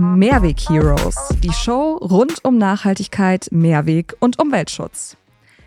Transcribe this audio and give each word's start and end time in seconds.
Mehrweg 0.00 0.58
Heroes, 0.58 1.14
die 1.42 1.52
Show 1.52 1.98
rund 1.98 2.42
um 2.42 2.56
Nachhaltigkeit, 2.56 3.48
Mehrweg 3.50 4.16
und 4.18 4.38
Umweltschutz. 4.38 5.18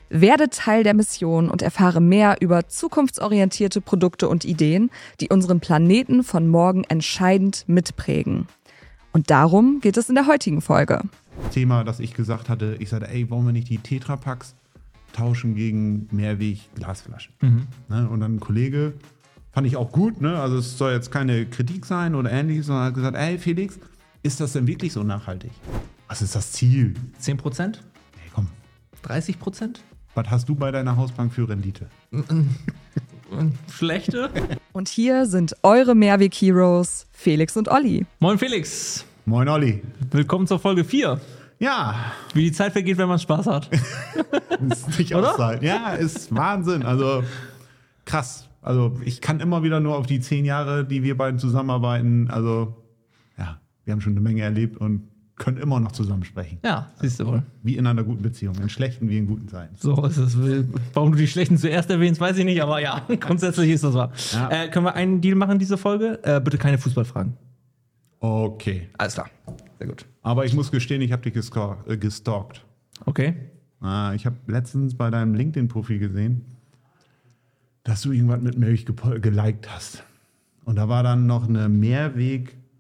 Werde 0.10 0.50
Teil 0.50 0.84
der 0.84 0.96
Mission 0.96 1.50
und 1.50 1.62
erfahre 1.62 2.02
mehr 2.02 2.38
über 2.42 2.68
zukunftsorientierte 2.68 3.80
Produkte 3.80 4.28
und 4.28 4.44
Ideen, 4.44 4.90
die 5.22 5.30
unseren 5.30 5.60
Planeten 5.60 6.24
von 6.24 6.48
morgen 6.48 6.84
entscheidend 6.84 7.66
mitprägen. 7.68 8.48
Und 9.12 9.30
darum 9.30 9.82
geht 9.82 9.98
es 9.98 10.10
in 10.10 10.16
der 10.16 10.26
heutigen 10.26 10.62
Folge. 10.62 11.02
Thema, 11.52 11.84
das 11.84 12.00
ich 12.00 12.16
gesagt 12.16 12.50
hatte, 12.50 12.76
ich 12.80 12.90
sagte, 12.90 13.10
ey, 13.10 13.30
wollen 13.30 13.46
wir 13.46 13.54
nicht 13.54 13.70
die 13.70 13.78
Tetrapacks 13.78 14.56
tauschen 15.14 15.54
gegen 15.54 16.08
Mehrweg-Glasflaschen? 16.10 17.36
Ne? 17.88 18.10
Und 18.10 18.20
dann 18.22 18.38
ein 18.38 18.40
Kollege, 18.40 18.94
fand 19.52 19.68
ich 19.68 19.78
auch 19.78 19.92
gut, 19.92 20.22
ne? 20.22 20.40
also 20.40 20.58
es 20.58 20.76
soll 20.76 20.92
jetzt 20.92 21.12
keine 21.12 21.46
Kritik 21.46 21.86
sein 21.86 22.16
oder 22.16 22.32
ähnliches, 22.32 22.66
sondern 22.66 22.86
hat 22.86 22.96
gesagt, 22.96 23.16
ey 23.16 23.38
Felix, 23.38 23.80
ist 24.24 24.40
das 24.40 24.54
denn 24.54 24.68
wirklich 24.68 24.94
so 24.94 25.04
nachhaltig? 25.04 25.52
Was 26.08 26.22
ist 26.22 26.36
das 26.36 26.52
Ziel? 26.54 26.94
10 27.20 27.38
Prozent? 27.38 27.84
Hey, 28.18 28.30
komm, 28.34 28.48
30 29.04 29.40
Prozent? 29.40 29.84
was 30.16 30.30
hast 30.30 30.48
du 30.48 30.54
bei 30.56 30.70
deiner 30.72 30.96
Hausbank 30.96 31.34
für 31.34 31.50
Rendite? 31.50 31.88
Schlechte? 33.72 34.30
Und 34.72 34.88
hier 34.88 35.26
sind 35.26 35.56
eure 35.64 35.96
Mehrweg 35.96 36.34
Heroes, 36.36 37.08
Felix 37.12 37.58
und 37.58 37.68
Olli. 37.68 38.06
Moin 38.20 38.38
Felix, 38.38 39.06
Moin 39.26 39.50
Olli. 39.50 39.82
willkommen 40.12 40.46
zur 40.46 40.60
Folge 40.60 40.84
4. 40.84 41.20
Ja, 41.60 41.96
Wie 42.34 42.44
die 42.44 42.52
Zeit 42.52 42.74
vergeht, 42.74 42.98
wenn 42.98 43.08
man 43.08 43.18
Spaß 43.20 43.48
hat. 43.48 43.70
ist 44.70 45.00
nicht 45.00 45.16
Oder? 45.16 45.32
auszuhalten. 45.32 45.66
Ja, 45.66 45.94
ist 45.94 46.34
Wahnsinn. 46.36 46.84
Also 46.84 47.24
krass. 48.06 48.48
Also 48.62 48.98
ich 49.04 49.20
kann 49.22 49.40
immer 49.40 49.64
wieder 49.64 49.80
nur 49.80 49.98
auf 49.98 50.06
die 50.06 50.20
zehn 50.20 50.46
Jahre, 50.46 50.86
die 50.86 51.02
wir 51.04 51.18
beiden 51.18 51.40
zusammenarbeiten. 51.40 52.30
Also 52.30 52.76
wir 53.86 53.94
haben 53.94 54.02
schon 54.02 54.14
eine 54.14 54.22
Menge 54.22 54.42
erlebt 54.42 54.78
und 54.78 55.04
können 55.36 55.58
immer 55.58 55.80
noch 55.80 55.92
zusammen 55.92 56.24
sprechen. 56.24 56.60
Ja, 56.64 56.92
siehst 57.02 57.20
du 57.20 57.26
wohl. 57.26 57.44
Wie 57.64 57.76
in 57.76 57.88
einer 57.88 58.04
guten 58.04 58.22
Beziehung, 58.22 58.56
in 58.62 58.70
schlechten 58.70 59.10
wie 59.10 59.18
in 59.18 59.28
guten 59.28 59.48
Zeiten. 59.48 59.76
So 59.78 60.06
ist 60.06 60.18
es. 60.18 60.38
Warum 60.94 61.12
du 61.12 61.18
die 61.18 61.28
schlechten 61.28 61.58
zuerst 61.58 61.90
erwähnst, 61.90 62.22
weiß 62.22 62.38
ich 62.38 62.46
nicht, 62.46 62.62
aber 62.62 62.80
ja, 62.80 63.06
grundsätzlich 63.20 63.72
ist 63.72 63.84
das 63.84 63.96
wahr. 63.96 64.12
Ja. 64.32 64.50
Äh, 64.50 64.70
können 64.70 64.86
wir 64.86 64.94
einen 64.94 65.22
Deal 65.22 65.36
machen, 65.36 65.58
diese 65.60 65.78
Folge? 65.78 66.20
Äh, 66.24 66.40
bitte 66.40 66.58
keine 66.58 66.78
Fußballfragen. 66.78 67.34
Okay. 68.20 68.90
Alles 68.98 69.16
klar. 69.16 69.30
Sehr 69.80 69.88
gut. 69.88 70.06
Aber 70.22 70.46
ich 70.46 70.54
muss 70.54 70.72
gestehen, 70.72 71.02
ich 71.02 71.12
habe 71.12 71.24
dich 71.24 71.34
gestalkt. 71.34 71.90
Äh, 71.90 71.98
gestalkt. 71.98 72.64
Okay. 73.06 73.36
Ah, 73.82 74.14
ich 74.14 74.26
habe 74.26 74.38
letztens 74.48 74.96
bei 74.96 75.10
deinem 75.10 75.34
LinkedIn-Profil 75.34 76.00
gesehen, 76.00 76.46
dass 77.84 78.02
du 78.04 78.14
irgendwas 78.14 78.40
mit 78.40 78.58
Milch 78.58 78.86
geliked 78.86 79.70
hast. 79.70 80.04
Und 80.64 80.78
da 80.78 80.88
war 80.88 81.04
dann 81.04 81.26
noch 81.26 81.50
eine 81.50 81.68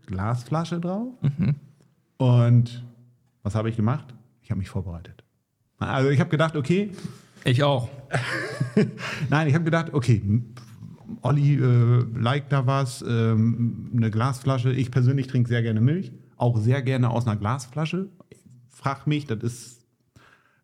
Mehrweg-Glasflasche 0.07 0.79
drauf. 0.79 1.13
Und 2.17 2.83
was 3.43 3.55
habe 3.55 3.69
ich 3.69 3.75
gemacht? 3.75 4.13
Ich 4.41 4.51
habe 4.51 4.59
mich 4.59 4.69
vorbereitet. 4.69 5.23
Also 5.79 6.09
ich 6.09 6.19
habe 6.19 6.29
gedacht, 6.29 6.55
okay, 6.55 6.91
Ich 7.45 7.61
auch. 7.63 7.89
Nein, 9.29 9.47
ich 9.47 9.53
habe 9.53 9.65
gedacht, 9.65 9.93
okay, 9.93 10.21
Olli 11.21 11.55
äh, 11.55 12.05
liked 12.15 12.51
da 12.53 12.65
was, 12.65 13.03
ähm, 13.05 13.91
eine 13.93 14.09
Glasflasche. 14.09 14.71
Ich 14.71 14.91
persönlich 14.91 15.27
trinke 15.27 15.49
sehr 15.49 15.61
gerne 15.61 15.81
Milch, 15.81 16.13
auch 16.37 16.57
sehr 16.57 16.81
gerne 16.81 17.09
aus 17.09 17.27
einer 17.27 17.35
Glasflasche. 17.35 18.07
Frag 18.69 19.07
mich, 19.07 19.25
das 19.27 19.43
ist, 19.43 19.85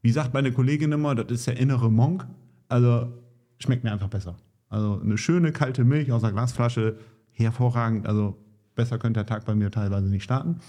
wie 0.02 0.12
sagt 0.12 0.34
meine 0.34 0.54
Kollegin 0.54 0.94
immer, 0.94 1.16
das 1.16 1.30
ist 1.32 1.48
der 1.48 1.58
innere 1.58 1.92
Monk. 1.92 2.26
Also 2.70 3.12
schmeckt 3.60 3.84
mir 3.84 3.92
einfach 3.92 4.08
besser. 4.08 4.38
Also 4.70 5.02
eine 5.02 5.18
schöne 5.18 5.52
kalte 5.52 5.84
Milch 5.84 6.14
aus 6.14 6.24
einer 6.24 6.32
Glasflasche, 6.32 6.98
hervorragend. 7.32 8.08
Also 8.08 8.38
besser 8.80 8.98
könnte 8.98 9.20
der 9.20 9.26
Tag 9.26 9.46
bei 9.46 9.56
mir 9.56 9.72
teilweise 9.72 10.08
nicht 10.08 10.24
starten. 10.24 10.60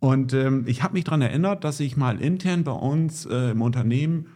Und 0.00 0.34
ähm, 0.34 0.64
ich 0.66 0.82
habe 0.82 0.92
mich 0.92 1.04
daran 1.04 1.22
erinnert, 1.22 1.64
dass 1.64 1.80
ich 1.80 1.96
mal 1.96 2.20
intern 2.20 2.62
bei 2.62 2.72
uns 2.72 3.24
äh, 3.24 3.52
im 3.52 3.62
Unternehmen, 3.62 4.26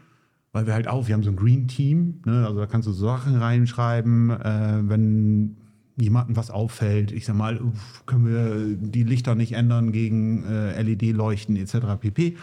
weil 0.52 0.66
wir 0.66 0.72
halt 0.72 0.88
auch, 0.88 1.06
wir 1.06 1.14
haben 1.14 1.22
so 1.22 1.30
ein 1.30 1.36
Green 1.36 1.68
Team, 1.68 2.22
ne, 2.24 2.46
also 2.46 2.58
da 2.58 2.66
kannst 2.66 2.88
du 2.88 2.92
Sachen 2.92 3.36
reinschreiben, 3.36 4.30
äh, 4.30 4.80
wenn 4.88 5.56
jemandem 5.96 6.36
was 6.36 6.50
auffällt, 6.50 7.12
ich 7.12 7.26
sag 7.26 7.36
mal, 7.36 7.60
können 8.06 8.26
wir 8.26 8.76
die 8.76 9.02
Lichter 9.02 9.34
nicht 9.34 9.52
ändern 9.52 9.92
gegen 9.92 10.44
äh, 10.44 10.80
LED-Leuchten 10.80 11.56
etc. 11.56 12.00
pp. 12.00 12.38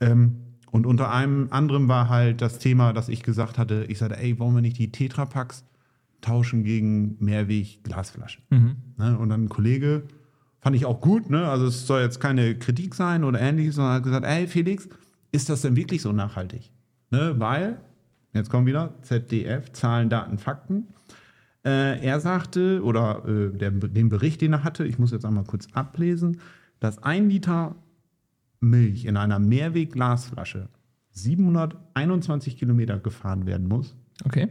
Ähm, 0.00 0.36
und 0.70 0.84
unter 0.84 1.10
einem 1.10 1.48
anderem 1.50 1.88
war 1.88 2.10
halt 2.10 2.42
das 2.42 2.58
Thema, 2.58 2.92
dass 2.92 3.08
ich 3.08 3.22
gesagt 3.22 3.56
hatte, 3.56 3.86
ich 3.88 3.96
sagte, 3.96 4.18
ey, 4.18 4.38
wollen 4.38 4.54
wir 4.54 4.60
nicht 4.60 4.76
die 4.76 4.92
Tetrapacks 4.92 5.64
tauschen 6.20 6.64
gegen 6.64 7.16
Mehrweg-Glasflaschen? 7.20 8.42
Ne? 8.96 9.18
Und 9.18 9.28
dann 9.28 9.44
ein 9.44 9.48
Kollege, 9.48 10.04
fand 10.60 10.76
ich 10.76 10.84
auch 10.86 11.00
gut, 11.00 11.30
ne? 11.30 11.48
also 11.48 11.66
es 11.66 11.86
soll 11.86 12.02
jetzt 12.02 12.20
keine 12.20 12.56
Kritik 12.56 12.94
sein 12.94 13.24
oder 13.24 13.40
ähnliches, 13.40 13.76
sondern 13.76 13.94
hat 13.94 14.02
gesagt, 14.02 14.26
ey 14.26 14.46
Felix, 14.46 14.88
ist 15.32 15.48
das 15.48 15.62
denn 15.62 15.76
wirklich 15.76 16.02
so 16.02 16.12
nachhaltig? 16.12 16.70
Ne? 17.10 17.34
Weil, 17.38 17.80
jetzt 18.34 18.50
kommen 18.50 18.66
wieder 18.66 18.94
ZDF, 19.02 19.72
Zahlen, 19.72 20.08
Daten, 20.08 20.38
Fakten. 20.38 20.88
Äh, 21.64 22.04
er 22.04 22.20
sagte, 22.20 22.82
oder 22.82 23.24
äh, 23.26 23.56
der, 23.56 23.70
den 23.70 24.08
Bericht, 24.08 24.40
den 24.40 24.52
er 24.52 24.64
hatte, 24.64 24.84
ich 24.84 24.98
muss 24.98 25.10
jetzt 25.10 25.24
einmal 25.24 25.44
kurz 25.44 25.68
ablesen, 25.72 26.40
dass 26.80 27.02
ein 27.02 27.28
Liter 27.28 27.74
Milch 28.60 29.04
in 29.04 29.16
einer 29.16 29.38
Mehrweg-Glasflasche 29.38 30.68
721 31.10 32.56
Kilometer 32.56 32.98
gefahren 32.98 33.46
werden 33.46 33.68
muss. 33.68 33.96
Okay. 34.24 34.48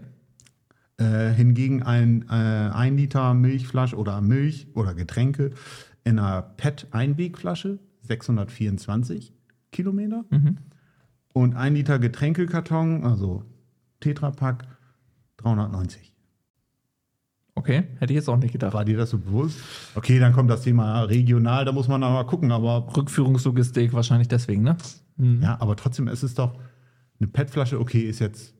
Äh, 1.00 1.30
hingegen 1.30 1.84
ein, 1.84 2.25
äh, 2.28 2.34
ein 2.34 2.97
Liter 2.97 3.35
Milchflasche 3.35 3.96
oder 3.96 4.19
Milch 4.19 4.68
oder 4.74 4.96
Getränke 4.96 5.52
in 6.03 6.18
einer 6.18 6.41
PET-Einwegflasche 6.41 7.78
624 8.02 9.31
Kilometer. 9.72 10.25
Und 11.34 11.56
ein 11.56 11.75
Liter 11.75 12.00
Getränkekarton, 12.00 13.03
also 13.03 13.44
Tetrapack, 14.00 14.66
390. 15.38 16.16
Okay. 17.53 17.84
Hätte 18.00 18.14
ich 18.14 18.18
jetzt 18.18 18.29
auch 18.29 18.38
nicht 18.38 18.52
gedacht. 18.52 18.74
War 18.74 18.85
dir 18.85 18.97
das 18.97 19.12
so 19.12 19.19
bewusst? 19.19 19.59
Okay, 19.94 20.18
dann 20.19 20.34
kommt 20.34 20.50
das 20.50 20.62
Thema 20.62 21.03
regional, 21.03 21.66
da 21.66 21.72
muss 21.72 21.88
man 21.88 22.02
aber 22.03 22.25
gucken, 22.25 22.52
aber 22.52 22.88
Rückführungslogistik 22.96 23.94
wahrscheinlich 23.94 24.28
deswegen, 24.28 24.64
ne? 24.64 24.78
Mhm. 25.18 25.41
ja, 25.41 25.59
aber 25.59 25.75
trotzdem 25.75 26.08
ist 26.08 26.24
es 26.24 26.34
doch 26.34 26.58
eine 27.19 27.28
PET-Flasche, 27.28 27.79
okay, 27.79 28.02
ist 28.02 28.19
jetzt 28.19 28.56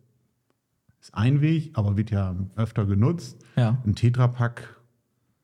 ist 1.02 1.13
Einweg, 1.13 1.72
aber 1.74 1.97
wird 1.97 2.12
ja 2.12 2.35
öfter 2.56 2.85
genutzt. 2.85 3.38
Ja. 3.56 3.81
Ein 3.85 3.96
Tetrapack 3.96 4.78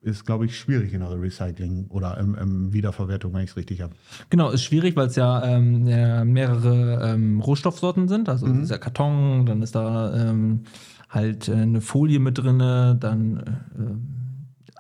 ist, 0.02 0.26
glaube 0.26 0.46
ich, 0.46 0.58
schwierig 0.58 0.94
in 0.94 1.00
der 1.00 1.22
Recycling 1.22 1.88
oder 1.88 2.18
im, 2.18 2.36
im 2.36 2.74
Wiederverwertung, 2.74 3.34
wenn 3.34 3.44
ich 3.44 3.52
es 3.52 3.58
richtig 3.58 3.82
habe. 3.82 3.94
Genau, 4.30 4.50
ist 4.50 4.64
schwierig, 4.64 4.96
weil 4.98 5.08
es 5.08 5.16
ja, 5.16 5.44
ähm, 5.46 5.88
ja 5.88 6.26
mehrere 6.26 7.14
ähm, 7.14 7.40
Rohstoffsorten 7.40 8.10
sind. 8.10 8.28
Also 8.28 8.48
es 8.48 8.58
ist 8.64 8.72
ja 8.72 8.78
Karton, 8.78 9.46
dann 9.46 9.62
ist 9.62 9.76
da 9.76 10.30
ähm, 10.30 10.64
halt 11.10 11.48
äh, 11.48 11.54
eine 11.54 11.80
Folie 11.80 12.20
mit 12.20 12.38
drinne, 12.38 12.98
dann 13.00 13.38
äh, 13.38 14.23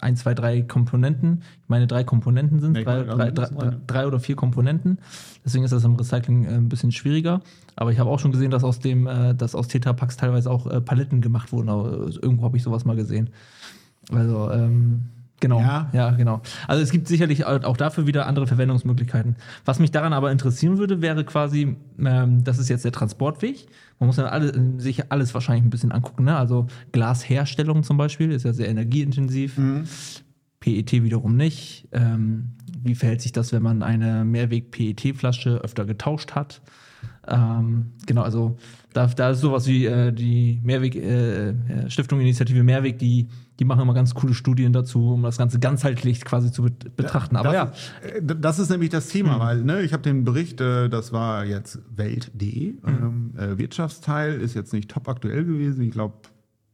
ein, 0.04 0.16
zwei, 0.16 0.34
drei 0.34 0.62
Komponenten. 0.62 1.42
Ich 1.64 1.70
meine, 1.70 1.88
drei 1.88 2.04
Komponenten 2.04 2.60
sind 2.60 2.78
ich 2.78 2.84
drei, 2.84 3.00
also 3.00 3.16
drei, 3.16 3.32
drei, 3.32 3.78
drei 3.88 4.08
oder 4.08 4.20
vier 4.20 4.36
Komponenten. 4.36 5.00
Deswegen 5.44 5.64
ist 5.64 5.72
das 5.72 5.84
im 5.84 5.96
Recycling 5.96 6.46
äh, 6.46 6.50
ein 6.50 6.70
bisschen 6.70 6.92
schwieriger. 6.92 7.42
Aber 7.76 7.92
ich 7.92 8.00
habe 8.00 8.10
auch 8.10 8.20
schon 8.20 8.32
gesehen, 8.32 8.52
dass 8.52 8.64
aus 8.64 8.80
dem, 8.80 9.08
äh, 9.08 9.34
dass 9.34 9.56
aus 9.56 9.68
Tetrapacks 9.68 10.18
teilweise 10.18 10.52
auch 10.52 10.68
äh, 10.68 10.82
Paletten 10.82 11.22
gemacht 11.22 11.52
wurden. 11.52 11.70
Aber 11.70 12.10
irgendwo 12.22 12.44
habe 12.44 12.58
ich 12.58 12.64
sowas 12.64 12.86
mal 12.86 12.96
gesehen. 12.96 13.30
Also, 14.12 14.52
ähm, 14.52 15.04
genau. 15.44 15.60
Ja. 15.60 15.90
ja, 15.94 16.10
genau. 16.12 16.42
Also 16.68 16.82
es 16.82 16.90
gibt 16.90 17.08
sicherlich 17.08 17.46
auch 17.46 17.78
dafür 17.78 18.08
wieder 18.08 18.26
andere 18.26 18.48
Verwendungsmöglichkeiten. 18.48 19.36
Was 19.66 19.78
mich 19.78 19.92
daran 19.92 20.14
aber 20.14 20.32
interessieren 20.32 20.78
würde, 20.78 21.02
wäre 21.02 21.24
quasi, 21.26 21.76
ähm, 22.00 22.44
das 22.44 22.58
ist 22.58 22.70
jetzt 22.70 22.86
der 22.86 22.94
Transportweg. 22.94 23.68
Man 24.00 24.08
muss 24.08 24.18
ja 24.18 24.26
alle, 24.26 24.80
sich 24.80 25.12
alles 25.12 25.34
wahrscheinlich 25.34 25.66
ein 25.66 25.70
bisschen 25.70 25.92
angucken. 25.92 26.24
Ne? 26.24 26.36
Also 26.36 26.68
Glasherstellung 26.94 27.84
zum 27.84 27.98
Beispiel 27.98 28.32
ist 28.32 28.46
ja 28.46 28.54
sehr 28.54 28.70
energieintensiv. 28.70 29.58
PET 30.62 31.04
wiederum 31.04 31.36
nicht. 31.36 31.90
Ähm, 31.92 32.54
wie 32.82 32.96
verhält 32.96 33.22
sich 33.22 33.34
das, 33.34 33.52
wenn 33.52 33.62
man 33.62 33.84
eine 33.84 34.24
Mehrweg-PET-Flasche 34.24 35.58
öfter 35.58 35.84
getauscht 35.86 36.32
hat? 36.36 36.62
Ähm, 37.28 37.94
genau, 38.06 38.22
also 38.22 38.58
da, 38.92 39.08
da 39.08 39.32
ist 39.32 39.40
sowas 39.40 39.66
wie 39.68 39.86
äh, 39.86 40.12
die 40.12 40.60
Mehrweg, 40.64 40.96
äh, 40.96 41.54
Stiftung 41.90 42.20
Initiative 42.20 42.64
Mehrweg, 42.64 43.00
die, 43.00 43.28
die 43.60 43.66
machen 43.66 43.82
immer 43.82 43.94
ganz 43.94 44.14
coole 44.14 44.34
Studien 44.34 44.74
dazu, 44.74 45.14
um 45.14 45.24
das 45.24 45.38
Ganze 45.38 45.60
ganzheitlich 45.60 46.26
quasi 46.26 46.52
zu 46.52 46.64
bet 46.64 46.96
betrachten. 46.96 47.36
Aber 47.38 47.54
ja, 47.54 47.66
das, 47.66 48.12
äh, 48.12 48.22
das 48.40 48.60
ist 48.60 48.70
nämlich 48.70 48.90
das 48.90 49.08
Thema, 49.08 49.40
weil 49.40 49.64
ne, 49.64 49.82
ich 49.82 49.94
habe 49.94 50.04
den 50.04 50.26
Bericht, 50.26 50.60
äh, 50.60 50.90
das 50.90 51.14
war 51.14 51.46
jetzt 51.46 51.80
Welt.de, 51.96 52.76
ähm, 52.86 53.34
äh, 53.38 53.58
Wirtschaftsteil, 53.58 54.42
ist 54.42 54.54
jetzt 54.54 54.74
nicht 54.74 54.92
top 54.92 55.08
aktuell 55.08 55.46
gewesen, 55.46 55.82
ich 55.84 55.92
glaube 55.92 56.16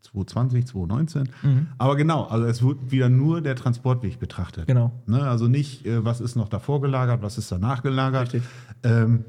2020, 0.01 0.65
2019. 0.65 1.29
Aber 1.77 1.95
genau, 1.95 2.23
also 2.23 2.45
es 2.45 2.63
wird 2.63 2.91
wieder 2.91 3.09
nur 3.09 3.41
der 3.41 3.55
Transportweg 3.55 4.19
betrachtet. 4.19 4.65
Genau. 4.65 4.91
Ne, 5.05 5.21
also 5.21 5.47
nicht, 5.47 5.85
äh, 5.85 6.03
was 6.03 6.21
ist 6.21 6.35
noch 6.35 6.49
davor 6.49 6.81
gelagert, 6.81 7.21
was 7.21 7.37
ist 7.37 7.51
danach 7.51 7.83
gelagert. 7.83 8.33
Richtig. 8.33 8.43
Ähm, 8.83 9.25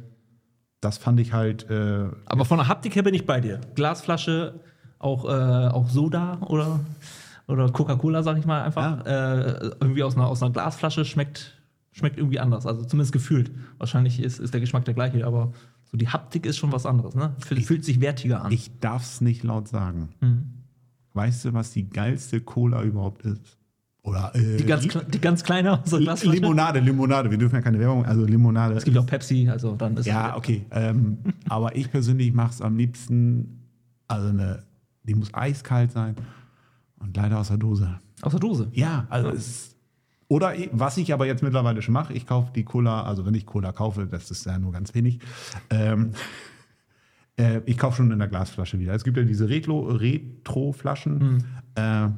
das 0.81 0.99
fand 0.99 1.21
ich 1.21 1.32
halt. 1.32 1.69
Äh, 1.71 2.09
aber 2.27 2.44
von 2.44 2.59
der 2.59 2.69
Haptik 2.69 2.94
her 2.94 3.03
bin 3.03 3.15
ich 3.15 3.27
bei 3.27 3.41
dir. 3.41 3.61
Glasflasche, 3.75 4.61
auch, 4.99 5.25
äh, 5.25 5.69
auch 5.69 5.88
Soda 5.88 6.38
oder, 6.43 6.81
oder 7.47 7.71
Coca-Cola, 7.71 8.23
sag 8.23 8.38
ich 8.38 8.47
mal 8.47 8.62
einfach. 8.62 9.05
Äh, 9.05 9.71
irgendwie 9.81 10.03
aus 10.03 10.17
einer, 10.17 10.27
aus 10.27 10.43
einer 10.43 10.53
Glasflasche 10.53 11.05
schmeckt 11.05 11.56
schmeckt 11.93 12.19
irgendwie 12.19 12.41
anders. 12.41 12.67
Also 12.67 12.85
zumindest 12.85 13.12
gefühlt. 13.12 13.50
Wahrscheinlich 13.79 14.21
ist, 14.21 14.38
ist 14.38 14.55
der 14.55 14.61
Geschmack 14.61 14.85
der 14.85 14.94
gleiche, 14.94 15.27
aber 15.27 15.53
so 15.91 15.97
die 15.97 16.09
Haptik 16.09 16.47
ist 16.47 16.56
schon 16.56 16.73
was 16.73 16.87
anderes. 16.87 17.15
Ne? 17.15 17.35
Fühlt, 17.41 17.65
fühlt 17.65 17.85
sich 17.85 18.00
wertiger 18.00 18.44
an. 18.44 18.53
Ich 18.53 18.71
darf 18.81 19.03
es 19.03 19.21
nicht 19.21 19.43
laut 19.43 19.69
sagen. 19.69 20.11
Mhm. 20.21 20.50
Weißt 21.12 21.44
du, 21.44 21.53
was 21.53 21.73
die 21.73 21.88
geilste 21.88 22.41
Cola 22.41 22.82
überhaupt 22.82 23.23
ist? 23.23 23.59
Oder 24.02 24.32
äh, 24.35 24.56
die, 24.56 24.64
ganz, 24.64 24.87
die 24.88 25.20
ganz 25.20 25.44
kleine 25.44 25.82
aus 25.82 25.91
der 25.91 25.99
Glasflasche. 26.00 26.37
Limonade, 26.38 26.81
Limonade. 26.81 27.31
Wir 27.31 27.37
dürfen 27.38 27.56
ja 27.56 27.61
keine 27.61 27.79
Werbung, 27.79 28.06
also 28.06 28.25
Limonade. 28.25 28.75
Es 28.75 28.85
gibt 28.85 28.97
auch 28.97 29.06
Pepsi, 29.06 29.49
also 29.50 29.75
dann 29.76 29.97
ist 29.97 30.06
Ja, 30.06 30.37
okay. 30.37 30.64
Ähm, 30.70 31.19
aber 31.49 31.76
ich 31.76 31.91
persönlich 31.91 32.32
mache 32.32 32.50
es 32.50 32.62
am 32.62 32.76
liebsten, 32.76 33.61
also 34.08 34.29
eine, 34.29 34.62
die 35.02 35.14
muss 35.14 35.32
eiskalt 35.35 35.93
sein 35.93 36.17
und 36.99 37.14
leider 37.17 37.38
aus 37.38 37.49
der 37.49 37.58
Dose. 37.58 38.00
aus 38.23 38.31
der 38.32 38.41
Dose. 38.41 38.69
Ja, 38.73 39.06
also 39.11 39.29
es 39.31 39.76
oder 40.29 40.53
was 40.70 40.96
ich 40.96 41.12
aber 41.12 41.26
jetzt 41.26 41.43
mittlerweile 41.43 41.82
schon 41.82 41.93
mache, 41.93 42.12
ich 42.12 42.25
kaufe 42.25 42.53
die 42.55 42.62
Cola, 42.64 43.03
also 43.03 43.26
wenn 43.26 43.35
ich 43.35 43.46
Cola 43.46 43.73
kaufe, 43.73 44.06
das 44.06 44.31
ist 44.31 44.46
ja 44.46 44.58
nur 44.61 44.70
ganz 44.70 44.94
wenig, 44.94 45.19
ähm, 45.70 46.12
äh, 47.37 47.61
ich 47.67 47.76
kaufe 47.76 47.96
schon 47.96 48.12
in 48.12 48.19
der 48.20 48.29
Glasflasche 48.29 48.79
wieder. 48.79 48.94
Es 48.94 49.03
gibt 49.03 49.17
ja 49.17 49.25
diese 49.25 49.49
Retro- 49.49 49.88
Retro-Flaschen, 49.91 51.44
äh, 51.75 52.08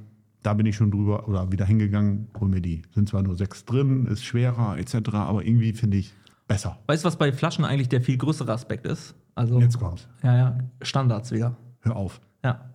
da 0.42 0.54
bin 0.54 0.66
ich 0.66 0.76
schon 0.76 0.90
drüber 0.90 1.28
oder 1.28 1.50
wieder 1.52 1.64
hingegangen, 1.64 2.28
hol 2.38 2.48
mir 2.48 2.60
die. 2.60 2.82
Sind 2.94 3.08
zwar 3.08 3.22
nur 3.22 3.36
sechs 3.36 3.64
drin, 3.64 4.06
ist 4.06 4.24
schwerer 4.24 4.76
etc., 4.78 4.96
aber 5.14 5.44
irgendwie 5.44 5.72
finde 5.72 5.98
ich 5.98 6.12
besser. 6.48 6.78
Weißt 6.86 7.04
du, 7.04 7.06
was 7.06 7.16
bei 7.16 7.32
Flaschen 7.32 7.64
eigentlich 7.64 7.88
der 7.88 8.00
viel 8.00 8.16
größere 8.16 8.52
Aspekt 8.52 8.86
ist? 8.86 9.14
Also, 9.34 9.60
Jetzt 9.60 9.78
kommt's. 9.78 10.08
Ja, 10.22 10.36
ja, 10.36 10.58
Standards 10.82 11.32
wieder. 11.32 11.56
Hör 11.80 11.96
auf. 11.96 12.20
Ja. 12.44 12.70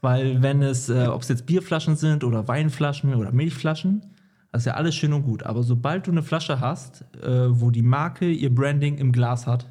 Weil 0.00 0.42
wenn 0.42 0.60
es, 0.62 0.90
äh, 0.90 1.06
ob 1.06 1.22
es 1.22 1.28
jetzt 1.28 1.46
Bierflaschen 1.46 1.96
sind 1.96 2.24
oder 2.24 2.46
Weinflaschen 2.46 3.14
oder 3.14 3.32
Milchflaschen, 3.32 4.02
das 4.52 4.62
ist 4.62 4.66
ja 4.66 4.74
alles 4.74 4.94
schön 4.94 5.12
und 5.12 5.22
gut. 5.22 5.44
Aber 5.44 5.62
sobald 5.62 6.06
du 6.06 6.10
eine 6.10 6.22
Flasche 6.22 6.60
hast, 6.60 7.04
äh, 7.22 7.58
wo 7.60 7.70
die 7.70 7.82
Marke 7.82 8.30
ihr 8.30 8.54
Branding 8.54 8.98
im 8.98 9.12
Glas 9.12 9.46
hat, 9.46 9.70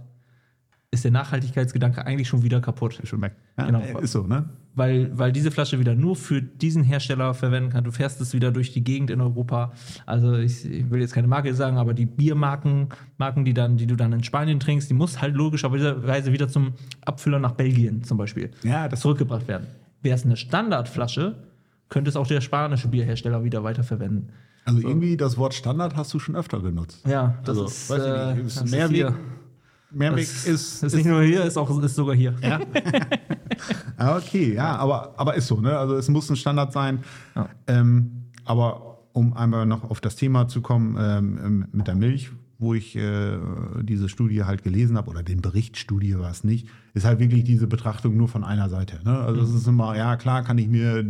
ist 0.92 1.04
der 1.04 1.12
Nachhaltigkeitsgedanke 1.12 2.06
eigentlich 2.06 2.28
schon 2.28 2.42
wieder 2.44 2.62
kaputt. 2.62 3.00
Ist 3.00 3.10
schon 3.10 3.22
weg. 3.22 3.36
Ja, 3.58 3.68
Genau. 3.68 3.80
Ist 4.00 4.12
so, 4.12 4.24
ne? 4.24 4.50
Weil, 4.76 5.16
weil 5.18 5.32
diese 5.32 5.52
Flasche 5.52 5.80
wieder 5.80 5.94
nur 5.94 6.16
für 6.16 6.42
diesen 6.42 6.82
Hersteller 6.84 7.36
verwenden 7.36 7.70
kann. 7.70 7.84
Du 7.84 7.92
fährst 7.92 8.20
es 8.22 8.34
wieder 8.34 8.52
durch 8.52 8.72
die 8.74 8.84
Gegend 8.84 9.12
in 9.12 9.22
Europa. 9.22 9.72
Also 10.08 10.34
ich, 10.36 10.66
ich 10.66 10.90
will 10.90 11.00
jetzt 11.00 11.14
keine 11.14 11.28
Marke 11.28 11.54
sagen, 11.54 11.78
aber 11.78 11.94
die 11.94 12.08
Biermarken, 12.08 12.90
Marken, 13.20 13.46
die, 13.46 13.54
dann, 13.54 13.78
die 13.78 13.86
du 13.86 13.96
dann 13.96 14.12
in 14.14 14.24
Spanien 14.24 14.60
trinkst, 14.60 14.90
die 14.90 14.96
muss 14.96 15.22
halt 15.22 15.36
logischerweise 15.36 16.32
wieder 16.34 16.48
zum 16.48 16.74
Abfüller 17.06 17.38
nach 17.38 17.52
Belgien 17.52 18.04
zum 18.04 18.18
Beispiel 18.18 18.50
Ja, 18.64 18.88
das 18.88 19.02
zurückgebracht 19.02 19.48
werden. 19.48 19.68
Wäre 20.02 20.16
es 20.16 20.26
eine 20.26 20.38
Standardflasche, 20.38 21.36
könnte 21.90 22.10
es 22.10 22.16
auch 22.16 22.26
der 22.26 22.42
spanische 22.42 22.88
Bierhersteller 22.88 23.44
wieder 23.44 23.64
weiterverwenden. 23.64 24.30
Also 24.66 24.80
irgendwie 24.80 25.18
das 25.18 25.38
Wort 25.38 25.54
Standard 25.54 25.96
hast 25.96 26.12
du 26.16 26.20
schon 26.20 26.36
öfter 26.36 26.62
genutzt. 26.62 27.06
Ja, 27.08 27.38
das 27.46 27.50
Also, 27.60 27.66
ist, 27.66 27.90
weiß 27.92 28.02
ich 28.02 28.10
äh, 28.12 28.34
nicht, 28.38 28.48
ist 28.48 28.62
das 28.62 28.72
Mehrweg- 28.72 28.90
hier. 28.96 29.14
Mehrweg 29.94 30.28
Das 30.28 30.46
ist, 30.46 30.84
ist 30.84 30.96
nicht 30.96 31.06
nur 31.06 31.22
hier, 31.22 31.44
ist 31.44 31.58
auch 31.58 31.82
ist 31.82 31.96
sogar 31.96 32.16
hier. 32.16 32.36
Ja. 32.42 32.60
Ah, 33.98 34.18
okay, 34.18 34.56
ja, 34.56 34.76
aber, 34.76 35.14
aber 35.18 35.36
ist 35.36 35.48
so, 35.48 35.62
ne? 35.62 35.78
Also 35.78 35.96
es 35.96 36.10
muss 36.10 36.30
ein 36.30 36.36
Standard 36.36 36.74
sein. 36.74 37.00
Ja. 37.36 37.48
Ähm, 37.68 38.24
aber 38.44 38.94
um 39.14 39.34
einmal 39.34 39.66
noch 39.66 39.90
auf 39.90 40.02
das 40.02 40.16
Thema 40.16 40.48
zu 40.48 40.62
kommen 40.62 40.98
ähm, 41.00 41.40
ähm, 41.42 41.68
mit 41.72 41.88
der 41.88 41.96
Milch, 41.96 42.32
wo 42.58 42.74
ich 42.74 42.96
äh, 42.96 43.38
diese 43.82 44.10
Studie 44.10 44.44
halt 44.44 44.64
gelesen 44.64 44.98
habe, 44.98 45.10
oder 45.10 45.24
den 45.24 45.42
Bericht 45.42 45.78
Studie 45.78 46.18
war 46.18 46.32
es 46.32 46.44
nicht, 46.44 46.68
ist 46.94 47.06
halt 47.06 47.20
wirklich 47.20 47.44
diese 47.44 47.68
Betrachtung 47.68 48.18
nur 48.18 48.28
von 48.28 48.44
einer 48.44 48.70
Seite. 48.70 49.00
Ne? 49.06 49.18
Also 49.18 49.42
es 49.42 49.54
ist 49.54 49.68
immer, 49.68 49.96
ja 49.96 50.18
klar, 50.18 50.44
kann 50.44 50.58
ich 50.58 50.68
mir 50.68 51.06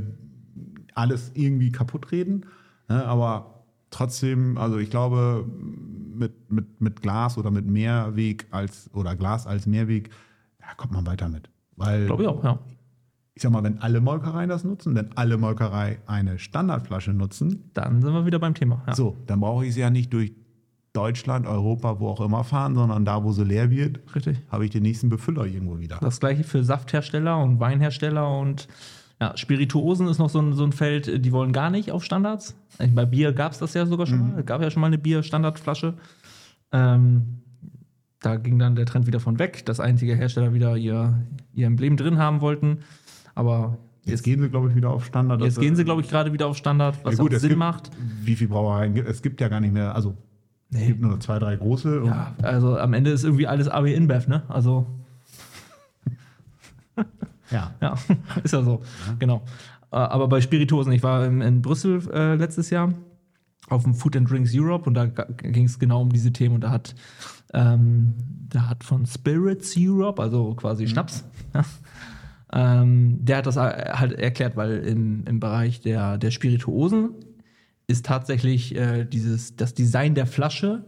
alles 0.93 1.31
irgendwie 1.33 1.71
kaputt 1.71 2.11
reden, 2.11 2.45
ne? 2.89 3.05
aber 3.05 3.52
trotzdem, 3.93 4.57
also 4.57 4.77
ich 4.77 4.89
glaube, 4.89 5.45
mit, 6.13 6.51
mit, 6.51 6.81
mit 6.81 7.01
Glas 7.01 7.37
oder 7.37 7.51
mit 7.51 7.67
Mehrweg 7.67 8.47
als 8.51 8.89
oder 8.93 9.15
Glas 9.15 9.47
als 9.47 9.65
Mehrweg, 9.65 10.09
da 10.59 10.73
kommt 10.75 10.93
man 10.93 11.05
weiter 11.05 11.29
mit. 11.29 11.49
Weil 11.75 12.05
Glaube 12.05 12.23
ich 12.23 12.29
auch, 12.29 12.43
ja. 12.43 12.59
ich 13.33 13.41
sag 13.41 13.51
mal, 13.51 13.63
wenn 13.63 13.79
alle 13.79 14.01
Molkereien 14.01 14.49
das 14.49 14.63
nutzen, 14.63 14.95
wenn 14.95 15.15
alle 15.15 15.37
Molkerei 15.37 15.99
eine 16.05 16.39
Standardflasche 16.39 17.13
nutzen, 17.13 17.71
Dann 17.73 18.01
sind 18.01 18.13
wir 18.13 18.25
wieder 18.25 18.39
beim 18.39 18.53
Thema. 18.53 18.83
Ja. 18.87 18.95
so, 18.95 19.17
dann 19.27 19.39
brauche 19.39 19.65
ich 19.65 19.73
sie 19.73 19.81
ja 19.81 19.89
nicht 19.89 20.11
durch 20.13 20.33
Deutschland, 20.93 21.47
Europa, 21.47 21.99
wo 21.99 22.07
auch 22.07 22.21
immer 22.21 22.43
fahren, 22.43 22.75
sondern 22.75 23.03
da, 23.03 23.23
wo 23.23 23.31
sie 23.31 23.43
leer 23.43 23.71
wird, 23.71 23.99
habe 24.49 24.65
ich 24.65 24.71
den 24.71 24.83
nächsten 24.83 25.09
Befüller 25.09 25.45
irgendwo 25.45 25.79
wieder. 25.79 25.97
Das 25.99 26.19
gleiche 26.19 26.43
für 26.43 26.63
Safthersteller 26.63 27.41
und 27.41 27.59
Weinhersteller 27.59 28.29
und 28.37 28.67
ja, 29.21 29.37
Spirituosen 29.37 30.07
ist 30.07 30.17
noch 30.19 30.29
so 30.29 30.39
ein, 30.41 30.53
so 30.53 30.63
ein 30.63 30.71
Feld, 30.71 31.23
die 31.25 31.31
wollen 31.31 31.53
gar 31.53 31.69
nicht 31.69 31.91
auf 31.91 32.03
Standards. 32.03 32.55
Bei 32.93 33.05
Bier 33.05 33.31
gab 33.33 33.51
es 33.53 33.59
das 33.59 33.73
ja 33.73 33.85
sogar 33.85 34.05
schon 34.07 34.19
mal. 34.33 34.39
Es 34.39 34.45
gab 34.45 34.61
ja 34.61 34.69
schon 34.69 34.81
mal 34.81 34.87
eine 34.87 34.97
Bier-Standardflasche. 34.97 35.93
Ähm, 36.71 37.41
da 38.19 38.37
ging 38.37 38.57
dann 38.59 38.75
der 38.75 38.85
Trend 38.85 39.05
wieder 39.07 39.19
von 39.19 39.37
weg, 39.39 39.65
dass 39.65 39.79
einzige 39.79 40.15
Hersteller 40.15 40.53
wieder 40.53 40.75
ihr, 40.77 41.21
ihr 41.53 41.67
Emblem 41.67 41.97
drin 41.97 42.17
haben 42.17 42.41
wollten. 42.41 42.79
Aber 43.35 43.77
Jetzt 44.05 44.11
jetzt, 44.11 44.23
gehen 44.23 44.41
sie, 44.41 44.49
glaube 44.49 44.69
ich, 44.69 44.75
wieder 44.75 44.89
auf 44.89 45.05
Standard. 45.05 45.41
jetzt 45.41 45.59
gehen 45.59 45.75
sie, 45.77 45.85
glaube 45.85 46.01
ich, 46.01 46.09
gerade 46.09 46.33
wieder 46.33 46.47
auf 46.47 46.57
Standard, 46.57 46.97
was 47.05 47.17
ja, 47.17 47.21
gut, 47.23 47.31
auch 47.31 47.35
es 47.35 47.41
Sinn 47.41 47.49
gibt, 47.51 47.59
macht. 47.59 47.89
Wie 48.23 48.35
viele 48.35 48.49
Brauereien 48.49 48.93
gibt 48.93 49.07
es? 49.07 49.21
gibt 49.21 49.39
ja 49.39 49.47
gar 49.47 49.61
nicht 49.61 49.73
mehr, 49.73 49.95
also 49.95 50.17
es 50.71 50.79
Nee. 50.79 50.87
gibt 50.87 51.01
nur 51.01 51.11
noch 51.11 51.19
zwei, 51.19 51.39
drei 51.39 51.55
große. 51.55 52.01
Ja, 52.05 52.33
also 52.41 52.77
am 52.77 52.93
Ende 52.93 53.11
ist 53.11 53.23
irgendwie 53.23 53.47
alles 53.47 53.69
AB 53.69 53.93
InBev, 53.93 54.27
ne? 54.27 54.43
Also 54.49 54.87
ja. 57.53 57.73
Ja, 57.81 57.95
ist 58.43 58.53
ja 58.53 58.63
so. 58.63 58.81
Genau. 59.19 59.43
Äh, 59.91 59.97
Aber 59.97 60.27
bei 60.27 60.41
Spirituosen, 60.41 60.91
ich 60.91 61.03
war 61.03 61.25
in, 61.25 61.41
in 61.41 61.61
Brüssel 61.61 62.01
äh, 62.11 62.35
letztes 62.35 62.69
Jahr 62.69 62.93
auf 63.69 63.83
dem 63.83 63.93
Food 63.93 64.17
and 64.17 64.29
Drinks 64.29 64.51
Europe 64.53 64.87
und 64.87 64.95
da 64.95 65.05
ging 65.05 65.65
es 65.65 65.79
genau 65.79 66.01
um 66.01 66.11
diese 66.11 66.33
Themen 66.33 66.55
und 66.55 66.61
da 66.61 66.71
hat, 66.71 66.95
ähm, 67.53 68.13
da 68.49 68.69
hat 68.69 68.83
von 68.83 69.05
Spirits 69.05 69.75
Europe, 69.77 70.21
also 70.21 70.53
quasi 70.55 70.87
Schnaps, 70.87 71.23
ja, 71.53 71.63
ähm, 72.51 73.17
der 73.23 73.37
hat 73.37 73.45
das 73.47 73.55
äh, 73.55 73.59
halt 73.93 74.13
erklärt, 74.13 74.55
weil 74.55 74.79
im, 74.79 75.23
im 75.25 75.39
Bereich 75.39 75.81
der, 75.81 76.17
der 76.17 76.31
Spirituosen 76.31 77.15
ist 77.87 78.05
tatsächlich 78.05 78.75
äh, 78.75 79.05
dieses, 79.05 79.55
das 79.55 79.73
Design 79.73 80.13
der 80.13 80.25
Flasche 80.25 80.85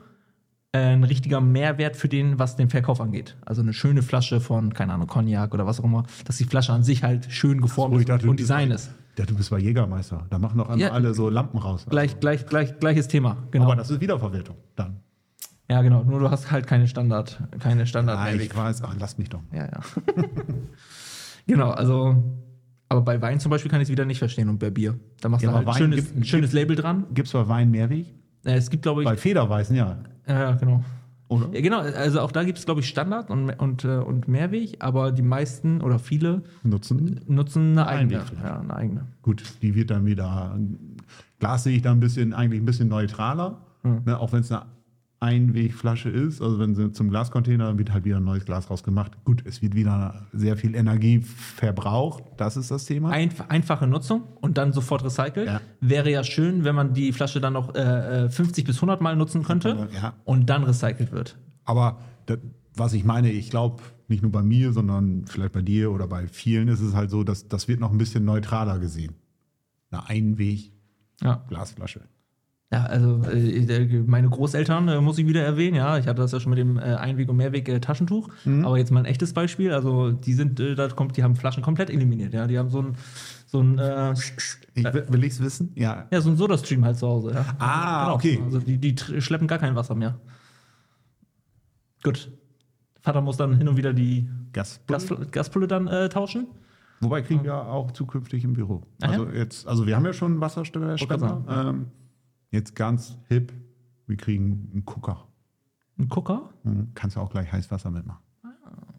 ein 0.77 1.04
richtiger 1.04 1.42
Mehrwert 1.42 1.95
für 1.95 2.07
den, 2.10 2.39
was 2.39 2.56
den 2.56 2.69
Verkauf 2.69 3.00
angeht. 3.01 3.36
Also 3.45 3.62
eine 3.62 3.74
schöne 3.74 4.01
Flasche 4.01 4.39
von, 4.42 4.74
keine 4.74 4.94
Ahnung, 4.94 5.07
Cognac 5.07 5.54
oder 5.54 5.66
was 5.66 5.80
auch 5.80 5.83
immer, 5.86 6.04
dass 6.25 6.38
die 6.38 6.44
Flasche 6.45 6.74
an 6.74 6.83
sich 6.83 7.04
halt 7.04 7.31
schön 7.31 7.62
geformt 7.62 7.94
ich 7.95 8.01
ist 8.01 8.10
dachte, 8.10 8.30
und, 8.30 8.39
Design 8.39 8.72
ist. 8.72 8.92
Ja, 9.18 9.25
du 9.25 9.33
bist 9.36 9.50
bei 9.50 9.60
Jägermeister. 9.60 10.25
Da 10.30 10.39
machen 10.39 10.57
doch 10.57 10.75
Ja. 10.77 10.92
alle 10.92 11.13
so 11.13 11.30
Lampen 11.30 11.57
raus. 11.57 11.86
Gleich, 11.89 12.19
gleich, 12.19 12.45
gleich, 12.45 12.80
gleiches 12.80 13.07
Thema. 13.07 13.38
Genau. 13.51 13.66
Aber 13.66 13.75
das 13.77 13.89
ist 13.89 14.01
Wiederverwertung 14.01 14.57
dann. 14.75 14.98
ja, 15.69 15.81
genau. 15.81 16.04
Nur 16.04 16.19
du 16.19 16.30
hast 16.30 16.51
halt 16.51 16.68
keine 16.68 16.88
Standard, 16.88 17.41
keine 17.60 17.88
Standard 17.88 18.22
Mehrweg. 18.24 18.51
ich 18.51 18.58
weiß, 18.58 18.84
ach, 18.84 18.96
lass 19.00 19.17
mich 19.17 19.29
doch. 19.29 19.41
Ja, 19.53 19.65
ja. 19.65 19.79
genau, 21.48 21.72
also. 21.72 22.15
Aber 22.88 23.01
bei 23.01 23.20
Wein 23.20 23.39
zum 23.39 23.50
Beispiel 23.50 23.72
kann 23.72 23.82
ich 23.82 23.86
es 23.88 23.91
wieder 23.91 24.05
nicht 24.05 24.20
verstehen 24.20 24.48
und 24.48 24.60
bei 24.60 24.70
Bier. 24.70 25.00
Da 25.20 25.27
machst 25.27 25.44
Ja, 25.44 25.50
du 25.50 25.58
halt 25.58 25.65
Wein 25.67 25.74
schönes, 25.75 26.05
gibt- 26.05 26.17
ein 26.17 26.24
schönes 26.24 26.53
Label 26.53 26.75
dran. 26.75 27.05
Gibt 27.13 27.27
es 27.27 27.34
bei 27.34 27.48
Wein 27.48 27.72
Mehrweg? 27.72 28.13
Äh, 28.45 28.53
es 28.55 28.69
gibt, 28.69 28.83
glaube 28.83 29.01
ich. 29.01 29.05
Bei 29.07 29.17
Federweißen, 29.17 29.75
ja. 29.75 29.97
Ja, 30.27 30.51
genau. 30.53 30.83
Oder? 31.27 31.49
Ja, 31.53 31.61
genau, 31.61 31.79
also 31.79 32.21
auch 32.21 32.31
da 32.31 32.43
gibt 32.43 32.59
es, 32.59 32.65
glaube 32.65 32.81
ich, 32.81 32.87
Standard 32.87 33.31
und, 33.31 33.49
und, 33.49 33.83
äh, 33.83 33.97
und 33.97 34.27
Mehrweg, 34.27 34.75
aber 34.79 35.11
die 35.11 35.23
meisten 35.23 35.81
oder 35.81 35.97
viele 35.97 36.43
Nutzen. 36.63 37.21
nutzen 37.27 37.71
eine 37.71 37.87
eigene. 37.87 38.23
Ja, 38.43 38.59
eine 38.59 38.75
eigene. 38.75 39.05
Gut, 39.23 39.43
die 39.63 39.73
wird 39.73 39.89
dann 39.89 40.05
wieder. 40.05 40.55
Glas 41.39 41.63
sehe 41.63 41.75
ich 41.75 41.81
da 41.81 41.91
ein 41.91 41.99
bisschen, 41.99 42.33
eigentlich 42.33 42.61
ein 42.61 42.65
bisschen 42.65 42.89
neutraler. 42.89 43.57
Ne, 43.83 44.19
auch 44.19 44.33
wenn 44.33 44.39
es 44.39 44.51
eine 44.51 44.63
Einwegflasche 45.25 46.10
ist. 46.10 46.41
Also 46.41 46.60
wenn 46.60 46.75
sie 46.75 46.91
zum 46.91 47.10
Glascontainer, 47.10 47.77
wird 47.77 47.91
halt 47.91 48.05
wieder 48.05 48.17
ein 48.17 48.24
neues 48.24 48.46
Glas 48.46 48.70
rausgemacht. 48.70 49.24
Gut, 49.25 49.44
es 49.46 49.62
wird 49.62 49.75
wieder 49.75 50.27
sehr 50.32 50.55
viel 50.55 50.75
Energie 50.75 51.20
verbraucht. 51.22 52.24
Das 52.38 52.55
ist 52.58 52.70
das 52.72 52.86
Thema. 52.86 53.10
Einf 53.10 53.41
einfache 53.50 53.88
Nutzung 53.88 54.24
und 54.41 54.58
dann 54.58 54.72
sofort 54.72 55.03
recycelt. 55.03 55.48
Ja. 55.48 55.62
Wäre 55.82 56.12
ja 56.12 56.24
schön, 56.24 56.63
wenn 56.63 56.75
man 56.75 56.94
die 56.94 57.12
Flasche 57.12 57.41
dann 57.41 57.53
noch 57.53 57.74
äh, 57.75 58.25
äh, 58.25 58.29
50 58.29 58.65
bis 58.65 58.77
100 58.77 59.01
Mal 59.01 59.15
nutzen 59.15 59.44
könnte 59.44 59.89
Ja. 60.01 60.13
und 60.24 60.50
dann 60.50 60.63
recycelt 60.63 61.12
wird. 61.12 61.38
Aber 61.65 61.98
das, 62.27 62.38
was 62.75 62.94
ich 62.94 63.03
meine, 63.03 63.32
ich 63.32 63.50
glaube, 63.50 63.82
nicht 64.08 64.22
nur 64.22 64.32
bei 64.32 64.44
mir, 64.44 64.72
sondern 64.72 65.25
vielleicht 65.25 65.53
bei 65.53 65.62
dir 65.63 65.91
oder 65.91 66.08
bei 66.08 66.27
vielen 66.27 66.67
ist 66.67 66.82
es 66.82 66.94
halt 66.94 67.10
so, 67.10 67.24
dass 67.24 67.48
das 67.48 67.67
wird 67.67 67.79
noch 67.79 67.91
ein 67.91 67.98
bisschen 67.98 68.24
neutraler 68.25 68.77
gesehen. 68.79 69.15
Eine 69.89 70.08
Einweg-Glasflasche. 70.10 72.00
Ja. 72.00 72.05
Ja, 72.75 72.84
also 72.88 73.22
äh, 73.32 74.03
meine 74.05 74.27
Großeltern 74.29 74.89
äh, 74.89 75.00
muss 75.00 75.17
ich 75.17 75.25
wieder 75.27 75.44
erwähnen, 75.44 75.75
ja. 75.77 75.98
Ich 75.98 76.08
hatte 76.08 76.22
das 76.22 76.32
ja 76.34 76.39
schon 76.41 76.50
mit 76.50 76.60
dem 76.60 76.77
äh, 76.77 76.82
Einweg- 76.82 77.29
und 77.29 77.38
Mehrweg-Taschentuch. 77.38 78.27
Aber 78.63 78.77
jetzt 78.77 78.91
mal 78.91 79.00
ein 79.00 79.05
echtes 79.05 79.32
Beispiel. 79.34 79.72
Also 79.72 80.12
die 80.12 80.34
sind, 80.34 80.60
äh, 80.60 80.75
da 80.75 80.89
kommt, 80.89 81.15
die 81.15 81.24
haben 81.24 81.36
Flaschen 81.38 81.63
komplett 81.63 81.89
eliminiert, 81.89 82.34
ja. 82.34 82.48
Die 82.48 82.60
haben 82.60 82.70
so 82.70 82.82
ein, 82.82 82.98
so 83.48 83.62
ein, 83.62 83.77
äh, 83.79 84.12
Ich, 84.13 84.84
will 84.84 85.24
ich 85.24 85.34
es 85.34 85.41
wissen? 85.41 85.72
Ja. 85.75 86.05
ja, 86.12 86.20
so 86.20 86.29
ein 86.29 86.36
Soda-Stream 86.36 86.84
halt 86.84 86.98
zu 86.98 87.08
Hause, 87.08 87.32
ja. 87.34 87.46
Ah, 87.60 88.03
Genau. 88.05 88.15
okay. 88.15 88.41
Also 88.44 88.60
die, 88.60 88.77
die 88.77 89.22
schleppen 89.22 89.48
gar 89.48 89.60
kein 89.60 89.75
Wasser 89.75 89.96
mehr. 89.96 90.20
Gut. 92.03 92.29
Vater 93.00 93.22
muss 93.22 93.38
dann 93.38 93.55
hin 93.58 93.67
und 93.70 93.77
wieder 93.77 93.94
die 93.94 94.27
Gas. 94.51 94.82
Gaspulle, 94.88 95.27
Gaspulle 95.27 95.67
dann 95.67 95.88
äh, 95.88 96.10
tauschen. 96.10 96.48
Wobei 97.00 97.22
kriegen 97.22 97.44
wir 97.44 97.55
auch 97.55 97.91
zukünftig 97.91 98.44
im 98.44 98.53
Büro. 98.53 98.82
Also 99.01 99.27
jetzt, 99.29 99.67
also 99.67 99.86
wir 99.86 99.96
haben 99.96 100.05
ja 100.05 100.13
schon 100.13 100.34
einen 100.34 100.41
Wasserspender. 100.41 100.96
Ähm, 101.50 101.86
jetzt 102.51 102.75
ganz 102.75 103.17
hip 103.27 103.53
Wir 104.07 104.17
kriegen 104.17 104.69
einen 104.73 104.85
Gucker. 104.85 105.27
Ein 105.97 106.09
Gucker? 106.09 106.49
Mhm. 106.63 106.89
Kannst 106.93 107.15
du 107.15 107.19
auch 107.21 107.29
gleich 107.31 107.51
Heißwasser 107.51 107.89
mitmachen. 107.91 108.21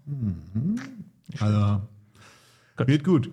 Mhm. 0.06 0.76
Also, 1.40 1.82
Gut. 2.76 2.88
wird 2.88 3.04
gut. 3.04 3.30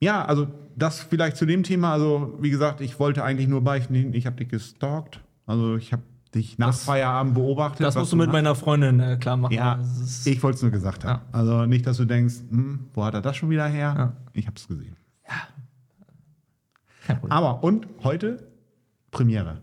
Ja, 0.00 0.24
also 0.24 0.48
das 0.76 1.00
vielleicht 1.00 1.36
zu 1.36 1.46
dem 1.46 1.62
Thema. 1.62 1.92
Also, 1.92 2.36
wie 2.40 2.50
gesagt, 2.50 2.80
ich 2.80 2.98
wollte 2.98 3.22
eigentlich 3.24 3.48
nur 3.48 3.62
beichten, 3.62 3.94
ich 4.12 4.26
habe 4.26 4.36
dich 4.36 4.48
gestalkt. 4.48 5.20
Also, 5.46 5.76
ich 5.76 5.92
habe 5.92 6.02
dich 6.34 6.58
nach 6.58 6.68
Das- 6.68 6.84
Feierabend 6.84 7.34
beobachtet. 7.34 7.86
Das 7.86 7.94
musst 7.94 8.12
du 8.12 8.16
mit 8.16 8.26
machst. 8.26 8.32
meiner 8.34 8.54
Freundin 8.56 8.98
äh, 9.00 9.16
klar 9.18 9.36
machen. 9.36 9.52
Ja, 9.54 9.76
ist- 9.76 10.26
ich 10.26 10.42
wollte 10.42 10.56
es 10.56 10.62
nur 10.62 10.72
gesagt 10.72 11.04
haben. 11.04 11.22
Also 11.32 11.64
nicht, 11.66 11.86
dass 11.86 11.96
du 11.96 12.04
denkst, 12.04 12.34
hm, 12.50 12.86
wo 12.92 13.04
hat 13.04 13.14
er 13.14 13.22
das 13.22 13.36
schon 13.36 13.50
wieder 13.50 13.66
her? 13.68 13.94
Ja. 13.96 14.12
Ich 14.32 14.46
habe 14.46 14.56
es 14.56 14.66
gesehen. 14.66 14.96
Problem. 17.06 17.30
Aber 17.32 17.62
und 17.62 17.86
heute 18.02 18.48
Premiere. 19.14 19.62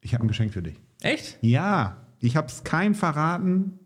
Ich 0.00 0.14
habe 0.14 0.24
ein 0.24 0.28
Geschenk 0.28 0.52
für 0.52 0.62
dich. 0.62 0.76
Echt? 1.02 1.38
Ja, 1.40 1.96
ich 2.20 2.36
habe 2.36 2.46
es 2.46 2.62
keinem 2.64 2.94
verraten. 2.94 3.78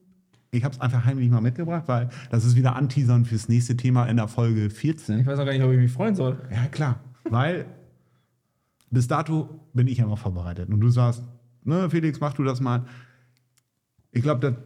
Ich 0.51 0.65
habe 0.65 0.75
es 0.75 0.81
einfach 0.81 1.05
heimlich 1.05 1.31
mal 1.31 1.41
mitgebracht, 1.41 1.85
weil 1.87 2.11
das 2.31 2.45
ist 2.45 2.55
wieder 2.55 2.77
Anteasern 2.77 3.25
fürs 3.25 3.49
nächste 3.49 3.77
Thema 3.77 4.07
in 4.07 4.17
der 4.17 4.29
Folge 4.29 4.71
14. 4.71 5.21
Ich 5.21 5.27
weiß 5.27 5.39
auch 5.39 5.45
gar 5.45 5.53
nicht, 5.53 5.63
ob 5.63 5.73
ich 5.73 5.79
mich 5.79 5.91
freuen 5.91 6.15
soll. 6.15 6.39
Ja, 6.51 6.67
klar. 6.67 7.01
Weil 7.25 7.67
bis 8.91 9.09
dato 9.09 9.61
bin 9.73 9.89
ich 9.89 9.99
ja 9.99 10.05
immer 10.05 10.17
vorbereitet. 10.17 10.69
Und 10.69 10.81
du 10.81 10.89
sagst, 10.91 11.23
ne, 11.65 11.91
Felix, 11.91 12.21
mach 12.21 12.35
du 12.35 12.45
das 12.45 12.61
mal. 12.61 12.85
Ich 14.13 14.23
glaube, 14.23 14.57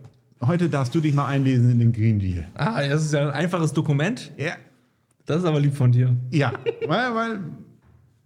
heute 0.42 0.68
darfst 0.68 0.94
du 0.94 1.00
dich 1.00 1.14
mal 1.14 1.26
einlesen 1.26 1.70
in 1.70 1.78
den 1.78 1.92
Green 1.92 2.18
Deal. 2.18 2.46
Ah, 2.54 2.86
das 2.86 3.04
ist 3.04 3.14
ja 3.14 3.22
ein 3.22 3.30
einfaches 3.30 3.72
Dokument. 3.72 4.32
Ja. 4.36 4.52
Das 5.24 5.38
ist 5.38 5.44
aber 5.44 5.60
lieb 5.60 5.74
von 5.74 5.92
dir. 5.92 6.16
Ja, 6.30 6.52
weil, 6.86 7.14
weil, 7.14 7.40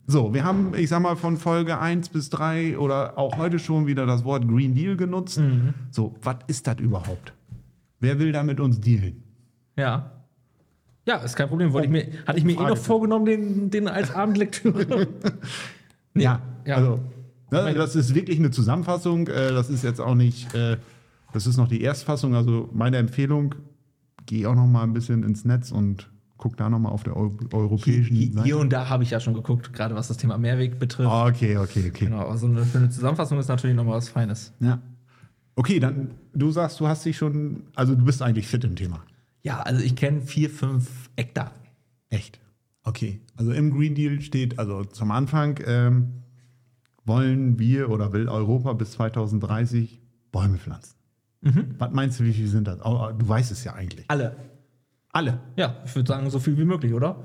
so, 0.06 0.34
wir 0.34 0.44
haben, 0.44 0.74
ich 0.74 0.88
sag 0.88 1.00
mal, 1.00 1.16
von 1.16 1.36
Folge 1.36 1.78
1 1.78 2.08
bis 2.08 2.28
3 2.30 2.78
oder 2.78 3.16
auch 3.18 3.36
heute 3.38 3.58
schon 3.58 3.86
wieder 3.86 4.04
das 4.06 4.24
Wort 4.24 4.46
Green 4.48 4.74
Deal 4.74 4.96
genutzt. 4.96 5.40
So, 5.90 6.14
was 6.22 6.36
ist 6.48 6.66
das 6.66 6.78
überhaupt? 6.80 7.32
Wer 8.00 8.18
will 8.18 8.32
da 8.32 8.42
mit 8.42 8.58
uns 8.58 8.80
dealen? 8.80 9.22
Ja. 9.76 10.10
Ja, 11.06 11.16
ist 11.16 11.36
kein 11.36 11.48
Problem. 11.48 11.72
Wollte 11.72 11.86
ich 11.86 11.92
mir, 11.92 12.06
hatte 12.26 12.38
ich 12.38 12.44
mir 12.44 12.52
eh 12.60 12.66
noch 12.68 12.76
vorgenommen, 12.76 13.24
den, 13.26 13.70
den 13.70 13.88
als 13.88 14.12
Abendlektüre. 14.14 15.08
Nee, 16.14 16.24
Ja, 16.24 16.42
ja. 16.66 16.76
also, 16.76 17.00
ne, 17.50 17.72
das 17.72 17.96
ist 17.96 18.14
wirklich 18.14 18.38
eine 18.38 18.50
Zusammenfassung. 18.50 19.28
Äh, 19.28 19.52
das 19.52 19.70
ist 19.70 19.82
jetzt 19.82 19.98
auch 19.98 20.14
nicht, 20.14 20.54
äh, 20.54 20.76
das 21.32 21.46
ist 21.46 21.56
noch 21.56 21.68
die 21.68 21.80
Erstfassung. 21.80 22.34
Also, 22.34 22.68
meine 22.74 22.98
Empfehlung, 22.98 23.54
geh 24.26 24.44
auch 24.44 24.54
noch 24.54 24.66
mal 24.66 24.82
ein 24.82 24.92
bisschen 24.92 25.22
ins 25.22 25.46
Netz 25.46 25.72
und 25.72 26.10
guck 26.42 26.56
da 26.56 26.68
noch 26.68 26.80
mal 26.80 26.88
auf 26.88 27.04
der 27.04 27.16
Eu 27.16 27.30
europäischen 27.52 28.16
Hier, 28.16 28.32
Seite. 28.32 28.44
hier 28.44 28.58
und 28.58 28.72
da 28.72 28.88
habe 28.88 29.04
ich 29.04 29.10
ja 29.10 29.20
schon 29.20 29.34
geguckt, 29.34 29.72
gerade 29.72 29.94
was 29.94 30.08
das 30.08 30.16
Thema 30.16 30.38
Mehrweg 30.38 30.76
betrifft. 30.80 31.08
Okay, 31.08 31.56
okay, 31.56 31.88
okay. 31.88 32.06
Genau, 32.06 32.26
also 32.26 32.46
eine, 32.46 32.64
für 32.64 32.78
eine 32.78 32.90
Zusammenfassung 32.90 33.38
ist 33.38 33.46
natürlich 33.46 33.76
nochmal 33.76 33.98
was 33.98 34.08
Feines. 34.08 34.52
Ja. 34.58 34.82
Okay, 35.54 35.78
dann, 35.78 36.10
du 36.34 36.50
sagst, 36.50 36.80
du 36.80 36.88
hast 36.88 37.04
dich 37.04 37.16
schon, 37.16 37.62
also 37.76 37.94
du 37.94 38.04
bist 38.04 38.22
eigentlich 38.22 38.48
fit 38.48 38.64
im 38.64 38.74
Thema. 38.74 39.04
Ja, 39.42 39.60
also 39.60 39.84
ich 39.84 39.94
kenne 39.94 40.20
vier, 40.22 40.50
fünf 40.50 41.10
Eckdaten. 41.14 41.62
Echt? 42.08 42.40
Okay. 42.82 43.20
Also 43.36 43.52
im 43.52 43.70
Green 43.70 43.94
Deal 43.94 44.20
steht, 44.20 44.58
also 44.58 44.82
zum 44.82 45.12
Anfang 45.12 45.60
ähm, 45.64 46.24
wollen 47.04 47.60
wir 47.60 47.88
oder 47.88 48.12
will 48.12 48.28
Europa 48.28 48.72
bis 48.72 48.90
2030 48.92 50.00
Bäume 50.32 50.58
pflanzen. 50.58 50.96
Was 51.78 51.92
meinst 51.92 52.18
du, 52.18 52.24
wie 52.24 52.32
viel 52.32 52.48
sind 52.48 52.66
das? 52.66 52.84
Oh, 52.84 53.10
du 53.16 53.28
weißt 53.28 53.52
es 53.52 53.62
ja 53.62 53.74
eigentlich. 53.74 54.06
Alle. 54.08 54.36
Alle. 55.12 55.40
Ja, 55.56 55.82
ich 55.84 55.94
würde 55.94 56.08
sagen, 56.08 56.28
so 56.30 56.38
viel 56.38 56.56
wie 56.58 56.64
möglich, 56.64 56.92
oder? 56.94 57.24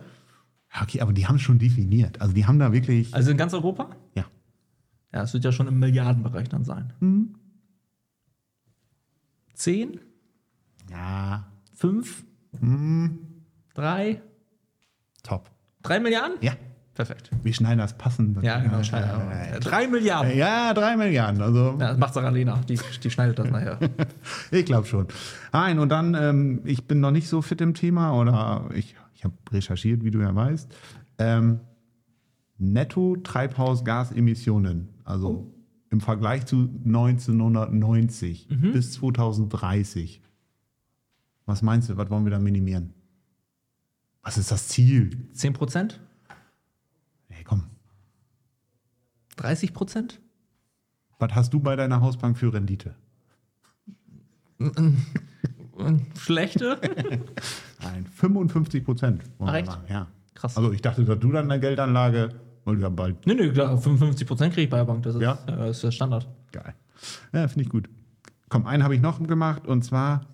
Ja, 0.74 0.82
Okay, 0.84 1.02
aber 1.02 1.14
die 1.14 1.26
haben 1.28 1.36
es 1.38 1.42
schon 1.42 1.58
definiert. 1.60 2.22
Also 2.22 2.34
die 2.34 2.46
haben 2.46 2.60
da 2.60 2.72
wirklich. 2.74 3.14
Also 3.14 3.32
in 3.32 3.38
ganz 3.38 3.54
Europa? 3.54 3.90
Ja. 4.16 4.26
Ja, 5.14 5.24
es 5.24 5.34
wird 5.34 5.46
ja 5.46 5.52
schon 5.52 5.68
im 5.68 5.80
Milliardenbereich 5.80 6.50
dann 6.50 6.66
sein. 6.66 6.94
Zehn? 9.54 10.00
Ja, 10.92 11.52
Fünf? 11.74 12.26
Drei? 13.74 14.22
top. 15.24 15.52
Drei 15.84 16.00
Milliarden? 16.00 16.38
Ja. 16.42 16.54
Perfekt. 16.98 17.30
Wir 17.44 17.54
schneiden 17.54 17.78
das 17.78 17.96
passend. 17.96 18.42
Ja, 18.42 18.60
genau. 18.60 18.80
Ja, 18.82 19.60
Drei 19.60 19.88
Milliarden. 19.88 20.36
ja 20.36 20.74
drei 20.74 20.98
Milliarden. 20.98 21.44
Also 21.44 21.78
Ja, 21.80 21.90
das 21.90 21.98
macht 22.00 22.16
Saralena. 22.16 22.60
Die, 22.68 22.80
die 23.04 23.10
schneidet 23.12 23.38
das 23.38 23.52
nachher. 23.52 23.78
Ich 24.52 24.66
glaube 24.66 24.88
schon. 24.88 25.06
Nein, 25.54 25.78
und 25.78 25.90
dann, 25.90 26.16
ähm, 26.16 26.62
ich 26.64 26.88
bin 26.88 27.00
noch 27.00 27.12
nicht 27.12 27.28
so 27.30 27.44
fit 27.44 27.62
im 27.62 27.76
Thema 27.76 28.20
oder 28.20 28.68
ich, 28.74 28.96
ich 29.14 29.24
habe 29.24 29.36
recherchiert, 29.52 30.04
wie 30.04 30.10
du 30.10 30.22
ja 30.22 30.34
weißt. 30.34 30.74
Ähm, 31.20 31.60
Netto-Treibhausgasemissionen, 32.58 34.90
also 35.04 35.54
im 35.92 36.02
Vergleich 36.02 36.48
zu 36.48 36.68
1990 36.84 38.48
bis 38.74 38.94
2030. 38.94 40.24
Was 41.46 41.62
meinst 41.62 41.90
du, 41.90 41.98
was 41.98 42.10
wollen 42.10 42.24
wir 42.26 42.32
da 42.32 42.40
minimieren? 42.40 42.96
Was 44.24 44.40
ist 44.40 44.52
das 44.52 44.68
Ziel? 44.68 45.30
Zehn 45.34 45.54
Prozent? 45.54 46.00
Hey, 47.38 47.44
komm, 47.44 47.66
30 49.36 49.72
Prozent? 49.74 50.20
was 51.20 51.34
hast 51.36 51.54
du 51.54 51.60
bei 51.60 51.76
deiner 51.76 52.02
Hausbank 52.02 52.36
für 52.38 52.52
Rendite? 52.52 52.96
Schlechte? 56.18 56.80
Nein, 57.84 58.08
55 58.08 58.84
Prozent. 58.84 59.24
Ach, 59.40 59.54
echt? 59.54 59.78
Ja. 59.88 60.08
Krass. 60.34 60.58
Also 60.58 60.72
ich 60.72 60.82
dachte, 60.82 61.06
dass 61.06 61.20
du 61.20 61.32
dann 61.32 61.50
eine 61.52 61.60
Geldanlage, 61.60 62.30
weil 62.66 62.80
ja 62.80 62.90
bald 62.90 63.26
Nö, 63.28 63.36
nö, 63.36 63.52
klar, 63.54 63.78
55 63.78 64.28
Prozent 64.28 64.54
kriege 64.56 64.64
ich 64.66 64.70
bei 64.72 64.78
der 64.78 64.86
Bank. 64.86 65.04
Das 65.04 65.14
ist, 65.16 65.22
Ja? 65.22 65.36
das 65.46 65.78
ist 65.78 65.84
der 65.84 65.92
Standard. 65.92 66.28
Geil. 66.52 66.74
Ja, 67.34 67.48
finde 67.48 67.66
ich 67.66 67.70
gut. 67.70 67.88
Komm, 68.50 68.66
einen 68.66 68.84
habe 68.84 68.96
ich 68.96 69.02
noch 69.02 69.22
gemacht 69.22 69.68
und 69.68 69.84
zwar, 69.84 70.26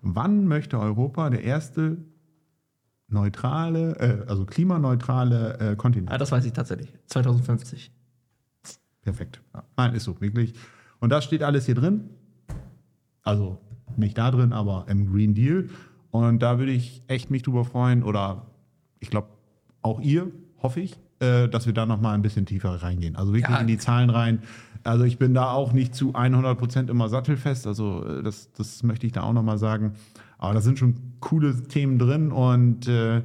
wann 0.00 0.46
möchte 0.46 0.78
Europa 0.78 1.28
der 1.28 1.44
erste 1.44 1.98
neutrale, 3.08 3.96
äh, 3.98 4.24
also 4.28 4.44
klimaneutrale 4.46 5.58
äh, 5.72 5.76
Kontinent? 5.76 6.10
Ah, 6.10 6.18
das 6.18 6.32
weiß 6.32 6.44
ich 6.44 6.52
tatsächlich. 6.52 6.92
2050. 7.06 7.92
Perfekt. 9.02 9.40
Nein, 9.76 9.94
ist 9.94 10.04
so, 10.04 10.20
wirklich. 10.20 10.54
Und 11.00 11.10
das 11.10 11.24
steht 11.24 11.42
alles 11.42 11.66
hier 11.66 11.74
drin. 11.74 12.08
Also 13.22 13.58
nicht 13.96 14.16
da 14.18 14.30
drin, 14.30 14.52
aber 14.52 14.86
im 14.88 15.10
Green 15.12 15.34
Deal. 15.34 15.68
Und 16.10 16.40
da 16.42 16.58
würde 16.58 16.72
ich 16.72 17.02
echt 17.06 17.30
mich 17.30 17.42
drüber 17.42 17.64
freuen 17.64 18.02
oder 18.02 18.46
ich 19.00 19.10
glaube 19.10 19.28
auch 19.82 20.00
ihr, 20.00 20.30
hoffe 20.62 20.80
ich, 20.80 20.96
äh, 21.20 21.48
dass 21.48 21.66
wir 21.66 21.74
da 21.74 21.84
noch 21.86 22.00
mal 22.00 22.12
ein 22.14 22.22
bisschen 22.22 22.46
tiefer 22.46 22.70
reingehen. 22.82 23.16
Also 23.16 23.34
wirklich 23.34 23.54
Ja. 23.54 23.60
in 23.60 23.66
die 23.66 23.78
Zahlen 23.78 24.10
rein. 24.10 24.42
Also 24.82 25.04
ich 25.04 25.18
bin 25.18 25.34
da 25.34 25.50
auch 25.52 25.72
nicht 25.72 25.94
zu 25.94 26.14
100 26.14 26.58
Prozent 26.58 26.90
immer 26.90 27.08
sattelfest. 27.08 27.66
Also 27.66 28.04
äh, 28.06 28.22
das, 28.22 28.52
das 28.52 28.82
möchte 28.82 29.06
ich 29.06 29.12
da 29.12 29.22
auch 29.22 29.32
noch 29.32 29.42
mal 29.42 29.58
sagen. 29.58 29.92
Aber 30.38 30.54
da 30.54 30.60
sind 30.60 30.78
schon 30.78 30.94
coole 31.24 31.62
Themen 31.64 31.98
drin 31.98 32.30
und 32.30 32.86
äh, 32.86 33.22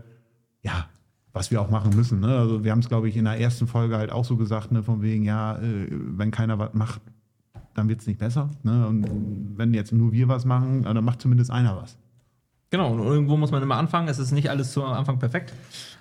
ja, 0.63 0.88
was 1.34 1.51
wir 1.51 1.62
auch 1.62 1.70
machen 1.70 1.96
müssen. 1.96 2.22
Ne? 2.22 2.38
Also 2.38 2.63
wir 2.63 2.72
haben 2.72 2.79
es, 2.79 2.88
glaube 2.88 3.10
ich, 3.10 3.18
in 3.18 3.25
der 3.25 3.39
ersten 3.39 3.68
Folge 3.68 3.98
halt 3.98 4.12
auch 4.12 4.25
so 4.25 4.38
gesagt, 4.38 4.72
ne, 4.72 4.82
von 4.82 5.01
wegen, 5.01 5.25
ja, 5.25 5.58
äh, 5.58 5.88
wenn 5.91 6.32
keiner 6.32 6.58
was 6.58 6.74
macht, 6.74 7.01
dann 7.75 7.88
wird 7.88 8.01
es 8.01 8.08
nicht 8.08 8.20
besser. 8.20 8.50
Ne? 8.63 8.88
Und 8.88 9.53
wenn 9.58 9.74
jetzt 9.74 9.91
nur 9.91 10.12
wir 10.12 10.27
was 10.27 10.46
machen, 10.46 10.84
dann 10.84 11.03
macht 11.03 11.22
zumindest 11.22 11.51
einer 11.51 11.75
was. 11.77 11.98
Genau, 12.72 12.94
und 12.94 13.00
irgendwo 13.00 13.36
muss 13.36 13.51
man 13.51 13.62
immer 13.63 13.77
anfangen. 13.77 14.08
Es 14.08 14.20
ist 14.20 14.32
nicht 14.32 14.50
alles 14.50 14.72
zu 14.72 14.84
Anfang 14.84 15.20
perfekt. 15.20 15.53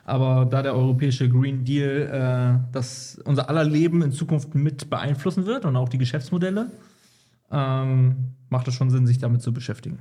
Aber 0.04 0.44
da 0.44 0.62
der 0.62 0.74
europäische 0.74 1.28
Green 1.28 1.64
Deal 1.64 2.60
äh, 2.62 2.72
das 2.72 3.20
unser 3.24 3.48
aller 3.48 3.64
Leben 3.64 4.02
in 4.02 4.12
Zukunft 4.12 4.54
mit 4.54 4.88
beeinflussen 4.88 5.46
wird 5.46 5.64
und 5.64 5.76
auch 5.76 5.88
die 5.88 5.98
Geschäftsmodelle, 5.98 6.70
ähm, 7.50 8.34
macht 8.50 8.68
es 8.68 8.74
schon 8.74 8.90
Sinn, 8.90 9.06
sich 9.06 9.18
damit 9.18 9.42
zu 9.42 9.52
beschäftigen. 9.52 9.98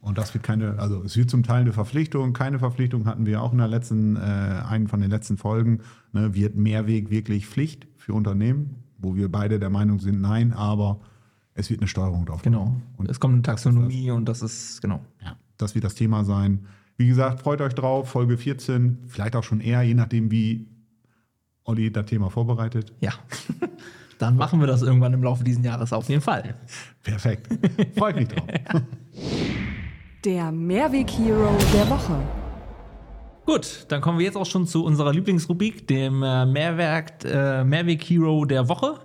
Und 0.00 0.16
das 0.16 0.32
wird 0.32 0.44
keine, 0.44 0.78
also 0.78 1.02
es 1.02 1.16
wird 1.16 1.28
zum 1.28 1.42
Teil 1.42 1.62
eine 1.62 1.72
Verpflichtung. 1.72 2.32
Keine 2.32 2.58
Verpflichtung 2.58 3.06
hatten 3.06 3.26
wir 3.26 3.42
auch 3.42 3.52
in 3.52 3.58
der 3.58 3.68
letzten, 3.68 4.16
äh, 4.16 4.20
einen 4.20 4.86
von 4.86 5.00
den 5.00 5.10
letzten 5.10 5.36
Folgen. 5.36 5.80
Ne, 6.12 6.34
wird 6.34 6.56
Mehrweg 6.56 7.10
wirklich 7.10 7.46
Pflicht 7.46 7.88
für 7.96 8.14
Unternehmen, 8.14 8.76
wo 8.98 9.16
wir 9.16 9.30
beide 9.30 9.58
der 9.58 9.70
Meinung 9.70 9.98
sind, 9.98 10.20
nein, 10.20 10.52
aber 10.52 11.00
es 11.54 11.68
wird 11.68 11.80
eine 11.80 11.88
Steuerung 11.88 12.24
drauf. 12.24 12.42
Genau. 12.42 12.80
Und 12.96 13.10
es 13.10 13.18
kommt 13.18 13.34
eine 13.34 13.42
Taxonomie 13.42 14.10
und 14.12 14.28
das 14.28 14.42
ist, 14.42 14.80
genau. 14.80 15.04
Ja, 15.22 15.36
das 15.56 15.74
wird 15.74 15.84
das 15.84 15.96
Thema 15.96 16.24
sein. 16.24 16.66
Wie 16.96 17.08
gesagt, 17.08 17.40
freut 17.40 17.60
euch 17.60 17.74
drauf, 17.74 18.08
Folge 18.08 18.36
14, 18.36 18.98
vielleicht 19.06 19.34
auch 19.34 19.44
schon 19.44 19.60
eher, 19.60 19.82
je 19.82 19.94
nachdem, 19.94 20.30
wie 20.30 20.68
Olli 21.64 21.92
das 21.92 22.06
Thema 22.06 22.30
vorbereitet. 22.30 22.92
Ja. 23.00 23.12
Dann 24.18 24.36
machen 24.36 24.58
wir 24.58 24.66
das 24.66 24.82
irgendwann 24.82 25.12
im 25.12 25.22
Laufe 25.22 25.44
dieses 25.44 25.64
Jahres 25.64 25.92
auf 25.92 26.08
jeden 26.08 26.22
Fall. 26.22 26.56
Perfekt. 27.04 27.48
Freut 27.96 28.16
mich 28.16 28.28
drauf. 28.28 28.48
Der 30.24 30.50
Mehrweg-Hero 30.50 31.56
der 31.72 31.88
Woche. 31.88 32.20
Gut, 33.46 33.86
dann 33.88 34.00
kommen 34.00 34.18
wir 34.18 34.26
jetzt 34.26 34.36
auch 34.36 34.46
schon 34.46 34.66
zu 34.66 34.84
unserer 34.84 35.12
Lieblingsrubrik, 35.12 35.86
dem 35.86 36.22
äh, 36.24 36.44
Mehrwerk, 36.44 37.24
äh, 37.24 37.62
Mehrweg-Hero 37.62 38.44
der 38.44 38.68
Woche. 38.68 38.98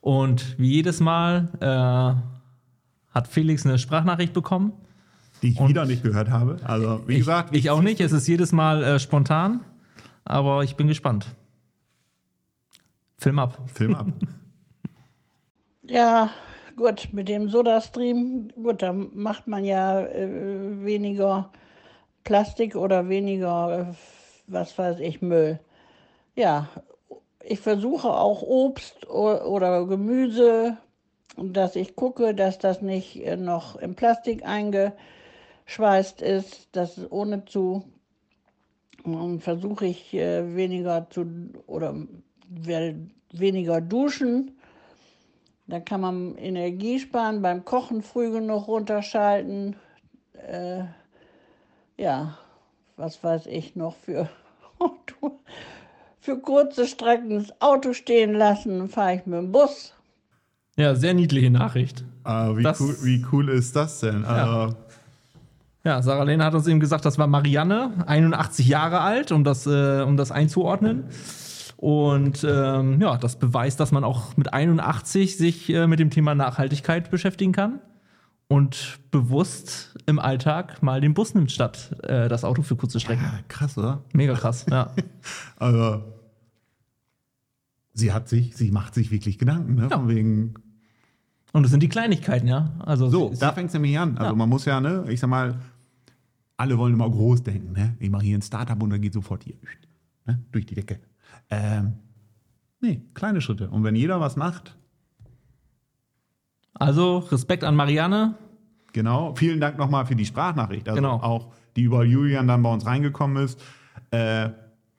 Und 0.00 0.58
wie 0.58 0.72
jedes 0.72 0.98
Mal 0.98 1.48
äh, 1.60 3.14
hat 3.14 3.28
Felix 3.28 3.64
eine 3.64 3.78
Sprachnachricht 3.78 4.32
bekommen. 4.32 4.72
Die 5.42 5.52
ich 5.52 5.68
wieder 5.68 5.84
nicht 5.84 6.02
gehört 6.02 6.28
habe. 6.30 6.56
Also, 6.64 7.02
wie 7.06 7.18
gesagt, 7.18 7.54
ich, 7.54 7.64
ich 7.64 7.70
auch 7.70 7.80
nicht. 7.82 8.00
Es 8.00 8.10
ist 8.10 8.26
jedes 8.26 8.50
Mal 8.50 8.82
äh, 8.82 8.98
spontan, 8.98 9.60
aber 10.24 10.64
ich 10.64 10.74
bin 10.74 10.88
gespannt. 10.88 11.28
Film 13.16 13.38
ab. 13.38 13.58
Film 13.72 13.94
ab. 13.94 14.06
Ja, 15.84 16.30
gut, 16.76 17.08
mit 17.12 17.28
dem 17.28 17.48
Sodastream, 17.48 18.48
gut, 18.62 18.82
da 18.82 18.92
macht 18.92 19.46
man 19.46 19.64
ja 19.64 20.00
äh, 20.00 20.84
weniger 20.84 21.50
Plastik 22.24 22.76
oder 22.76 23.08
weniger, 23.08 23.90
äh, 23.90 23.94
was 24.46 24.76
weiß 24.78 25.00
ich, 25.00 25.22
Müll. 25.22 25.58
Ja, 26.36 26.68
ich 27.44 27.60
versuche 27.60 28.08
auch 28.08 28.42
Obst 28.42 29.08
oder 29.08 29.86
Gemüse, 29.86 30.78
dass 31.36 31.76
ich 31.76 31.96
gucke, 31.96 32.34
dass 32.34 32.58
das 32.58 32.82
nicht 32.82 33.24
äh, 33.24 33.36
noch 33.36 33.76
in 33.76 33.94
Plastik 33.94 34.44
eingeschweißt 34.46 36.22
ist, 36.22 36.68
dass 36.72 36.98
es 36.98 37.10
ohne 37.10 37.44
zu 37.44 37.84
und 39.04 39.40
versuche 39.40 39.86
ich 39.86 40.14
äh, 40.14 40.54
weniger 40.54 41.08
zu 41.10 41.26
oder 41.66 41.94
weniger 43.30 43.80
duschen. 43.80 44.52
Da 45.72 45.80
kann 45.80 46.02
man 46.02 46.36
Energie 46.36 47.00
sparen, 47.00 47.40
beim 47.40 47.64
Kochen 47.64 48.02
früh 48.02 48.30
genug 48.30 48.68
runterschalten. 48.68 49.74
Äh, 50.46 50.82
ja, 51.96 52.36
was 52.98 53.24
weiß 53.24 53.46
ich 53.46 53.74
noch 53.74 53.96
für 53.96 54.28
für 56.20 56.38
kurze 56.40 56.86
Strecken 56.86 57.30
das 57.30 57.62
Auto 57.62 57.94
stehen 57.94 58.34
lassen, 58.34 58.86
fahre 58.90 59.14
ich 59.14 59.24
mit 59.24 59.38
dem 59.38 59.50
Bus. 59.50 59.94
Ja, 60.76 60.94
sehr 60.94 61.14
niedliche 61.14 61.48
Nachricht. 61.48 62.04
Ah, 62.22 62.54
wie, 62.54 62.62
Das- 62.62 62.78
cool, 62.78 62.94
wie 63.00 63.24
cool 63.32 63.48
ist 63.48 63.74
das 63.74 64.00
denn? 64.00 64.26
Also, 64.26 64.76
Ja, 65.84 66.02
Sarah 66.02 66.24
Lena 66.24 66.44
hat 66.44 66.54
uns 66.54 66.66
eben 66.66 66.80
gesagt, 66.80 67.06
das 67.06 67.16
war 67.16 67.28
Marianne, 67.28 68.04
81 68.06 68.68
Jahre 68.68 69.00
alt, 69.00 69.32
um 69.32 69.42
das, 69.42 69.66
äh, 69.66 70.02
um 70.02 70.18
das 70.18 70.32
einzuordnen. 70.32 71.04
Und 71.82 72.46
ähm, 72.48 73.00
ja, 73.00 73.16
das 73.16 73.40
beweist, 73.40 73.80
dass 73.80 73.90
man 73.90 74.04
auch 74.04 74.36
mit 74.36 74.52
81 74.52 75.36
sich 75.36 75.68
äh, 75.68 75.88
mit 75.88 75.98
dem 75.98 76.10
Thema 76.10 76.32
Nachhaltigkeit 76.36 77.10
beschäftigen 77.10 77.50
kann 77.50 77.80
und 78.46 79.00
bewusst 79.10 79.96
im 80.06 80.20
Alltag 80.20 80.80
mal 80.84 81.00
den 81.00 81.12
Bus 81.12 81.34
nimmt 81.34 81.50
statt 81.50 81.96
äh, 82.04 82.28
das 82.28 82.44
Auto 82.44 82.62
für 82.62 82.76
kurze 82.76 83.00
Strecken. 83.00 83.24
ja, 83.24 83.40
krass, 83.48 83.76
oder? 83.76 84.04
Mega 84.12 84.34
krass, 84.34 84.64
ja. 84.70 84.92
Also, 85.56 86.04
sie 87.94 88.12
hat 88.12 88.28
sich, 88.28 88.56
sie 88.56 88.70
macht 88.70 88.94
sich 88.94 89.10
wirklich 89.10 89.38
Gedanken, 89.38 89.74
ne? 89.74 89.88
Ja. 89.90 89.96
Von 89.98 90.08
wegen, 90.08 90.54
Und 91.52 91.64
es 91.64 91.72
sind 91.72 91.82
die 91.82 91.88
Kleinigkeiten, 91.88 92.46
ja. 92.46 92.70
Also 92.78 93.10
So, 93.10 93.32
sie- 93.34 93.40
da 93.40 93.50
fängt 93.52 93.68
es 93.68 93.74
nämlich 93.74 93.98
an. 93.98 94.16
Also 94.18 94.30
Ja. 94.30 94.36
man 94.36 94.48
muss 94.48 94.66
ja, 94.66 94.80
ne, 94.80 95.04
ich 95.08 95.18
sag 95.18 95.28
mal, 95.30 95.56
alle 96.56 96.78
wollen 96.78 96.94
immer 96.94 97.10
groß 97.10 97.42
denken, 97.42 97.72
ne? 97.72 97.96
Ich 97.98 98.08
mache 98.10 98.22
hier 98.24 98.38
ein 98.38 98.42
Startup 98.42 98.80
und 98.80 98.90
dann 98.90 99.00
geht 99.00 99.14
sofort 99.14 99.42
hier 99.42 99.56
ne? 100.26 100.38
durch 100.52 100.64
die 100.66 100.76
Decke. 100.76 101.00
Ähm, 101.54 101.92
nee, 102.80 103.02
kleine 103.14 103.40
Schritte. 103.42 103.68
Und 103.68 103.84
wenn 103.84 103.94
jeder 103.94 104.20
was 104.20 104.36
macht, 104.36 104.74
also 106.74 107.18
Respekt 107.18 107.62
an 107.64 107.76
Marianne. 107.76 108.34
genau, 108.92 109.34
vielen 109.34 109.60
Dank 109.60 109.78
nochmal 109.78 110.06
für 110.06 110.16
die 110.16 110.24
Sprachnachricht. 110.24 110.88
Also 110.88 111.00
Genau. 111.00 111.16
auch, 111.20 111.52
die 111.76 111.82
über 111.82 112.04
Julian 112.04 112.48
dann 112.48 112.62
bei 112.62 112.72
uns 112.72 112.86
reingekommen 112.86 113.42
ist. 113.44 113.60
Äh, 114.10 114.44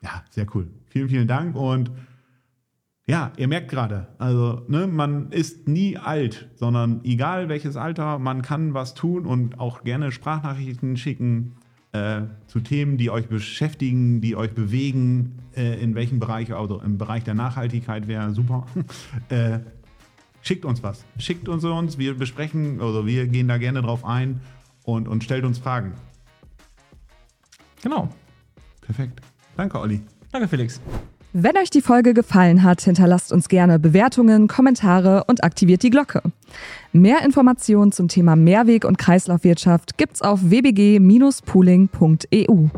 ja, 0.02 0.22
sehr 0.30 0.46
cool. 0.54 0.70
Vielen, 0.86 1.08
vielen 1.08 1.26
Dank 1.28 1.56
und 1.56 1.90
ja, 3.06 3.32
ihr 3.36 3.48
merkt 3.48 3.70
gerade, 3.70 4.08
also 4.18 4.62
ne, 4.68 4.86
man 4.86 5.30
ist 5.30 5.68
nie 5.68 5.98
alt, 5.98 6.48
sondern 6.54 7.00
egal 7.04 7.48
welches 7.50 7.76
Alter, 7.76 8.18
man 8.18 8.40
kann 8.42 8.72
was 8.72 8.94
tun 8.94 9.26
und 9.26 9.58
auch 9.60 9.82
gerne 9.84 10.10
Sprachnachrichten 10.10 10.96
schicken 10.96 11.56
äh, 11.94 12.22
zu 12.48 12.60
Themen, 12.60 12.98
die 12.98 13.08
euch 13.08 13.28
beschäftigen, 13.28 14.20
die 14.20 14.34
euch 14.34 14.52
bewegen, 14.52 15.38
äh, 15.56 15.80
in 15.80 15.94
welchem 15.94 16.18
Bereich, 16.18 16.52
also 16.52 16.80
im 16.80 16.98
Bereich 16.98 17.22
der 17.22 17.34
Nachhaltigkeit 17.34 18.08
wäre 18.08 18.34
super. 18.34 18.66
äh, 19.28 19.60
schickt 20.42 20.64
uns 20.64 20.82
was, 20.82 21.04
schickt 21.18 21.48
uns 21.48 21.64
uns, 21.64 21.96
wir 21.96 22.14
besprechen, 22.14 22.80
also 22.80 23.06
wir 23.06 23.28
gehen 23.28 23.46
da 23.46 23.58
gerne 23.58 23.80
drauf 23.80 24.04
ein 24.04 24.40
und, 24.82 25.06
und 25.06 25.22
stellt 25.22 25.44
uns 25.44 25.58
Fragen. 25.58 25.92
Genau. 27.82 28.08
Perfekt. 28.80 29.20
Danke, 29.56 29.78
Olli. 29.78 30.02
Danke, 30.32 30.48
Felix. 30.48 30.80
Wenn 31.36 31.56
euch 31.56 31.68
die 31.68 31.80
Folge 31.80 32.14
gefallen 32.14 32.62
hat, 32.62 32.82
hinterlasst 32.82 33.32
uns 33.32 33.48
gerne 33.48 33.80
Bewertungen, 33.80 34.46
Kommentare 34.46 35.24
und 35.26 35.42
aktiviert 35.42 35.82
die 35.82 35.90
Glocke. 35.90 36.22
Mehr 36.92 37.24
Informationen 37.24 37.90
zum 37.90 38.06
Thema 38.06 38.36
Mehrweg- 38.36 38.84
und 38.84 38.98
Kreislaufwirtschaft 38.98 39.98
gibt's 39.98 40.22
auf 40.22 40.48
wbg-pooling.eu. 40.48 42.68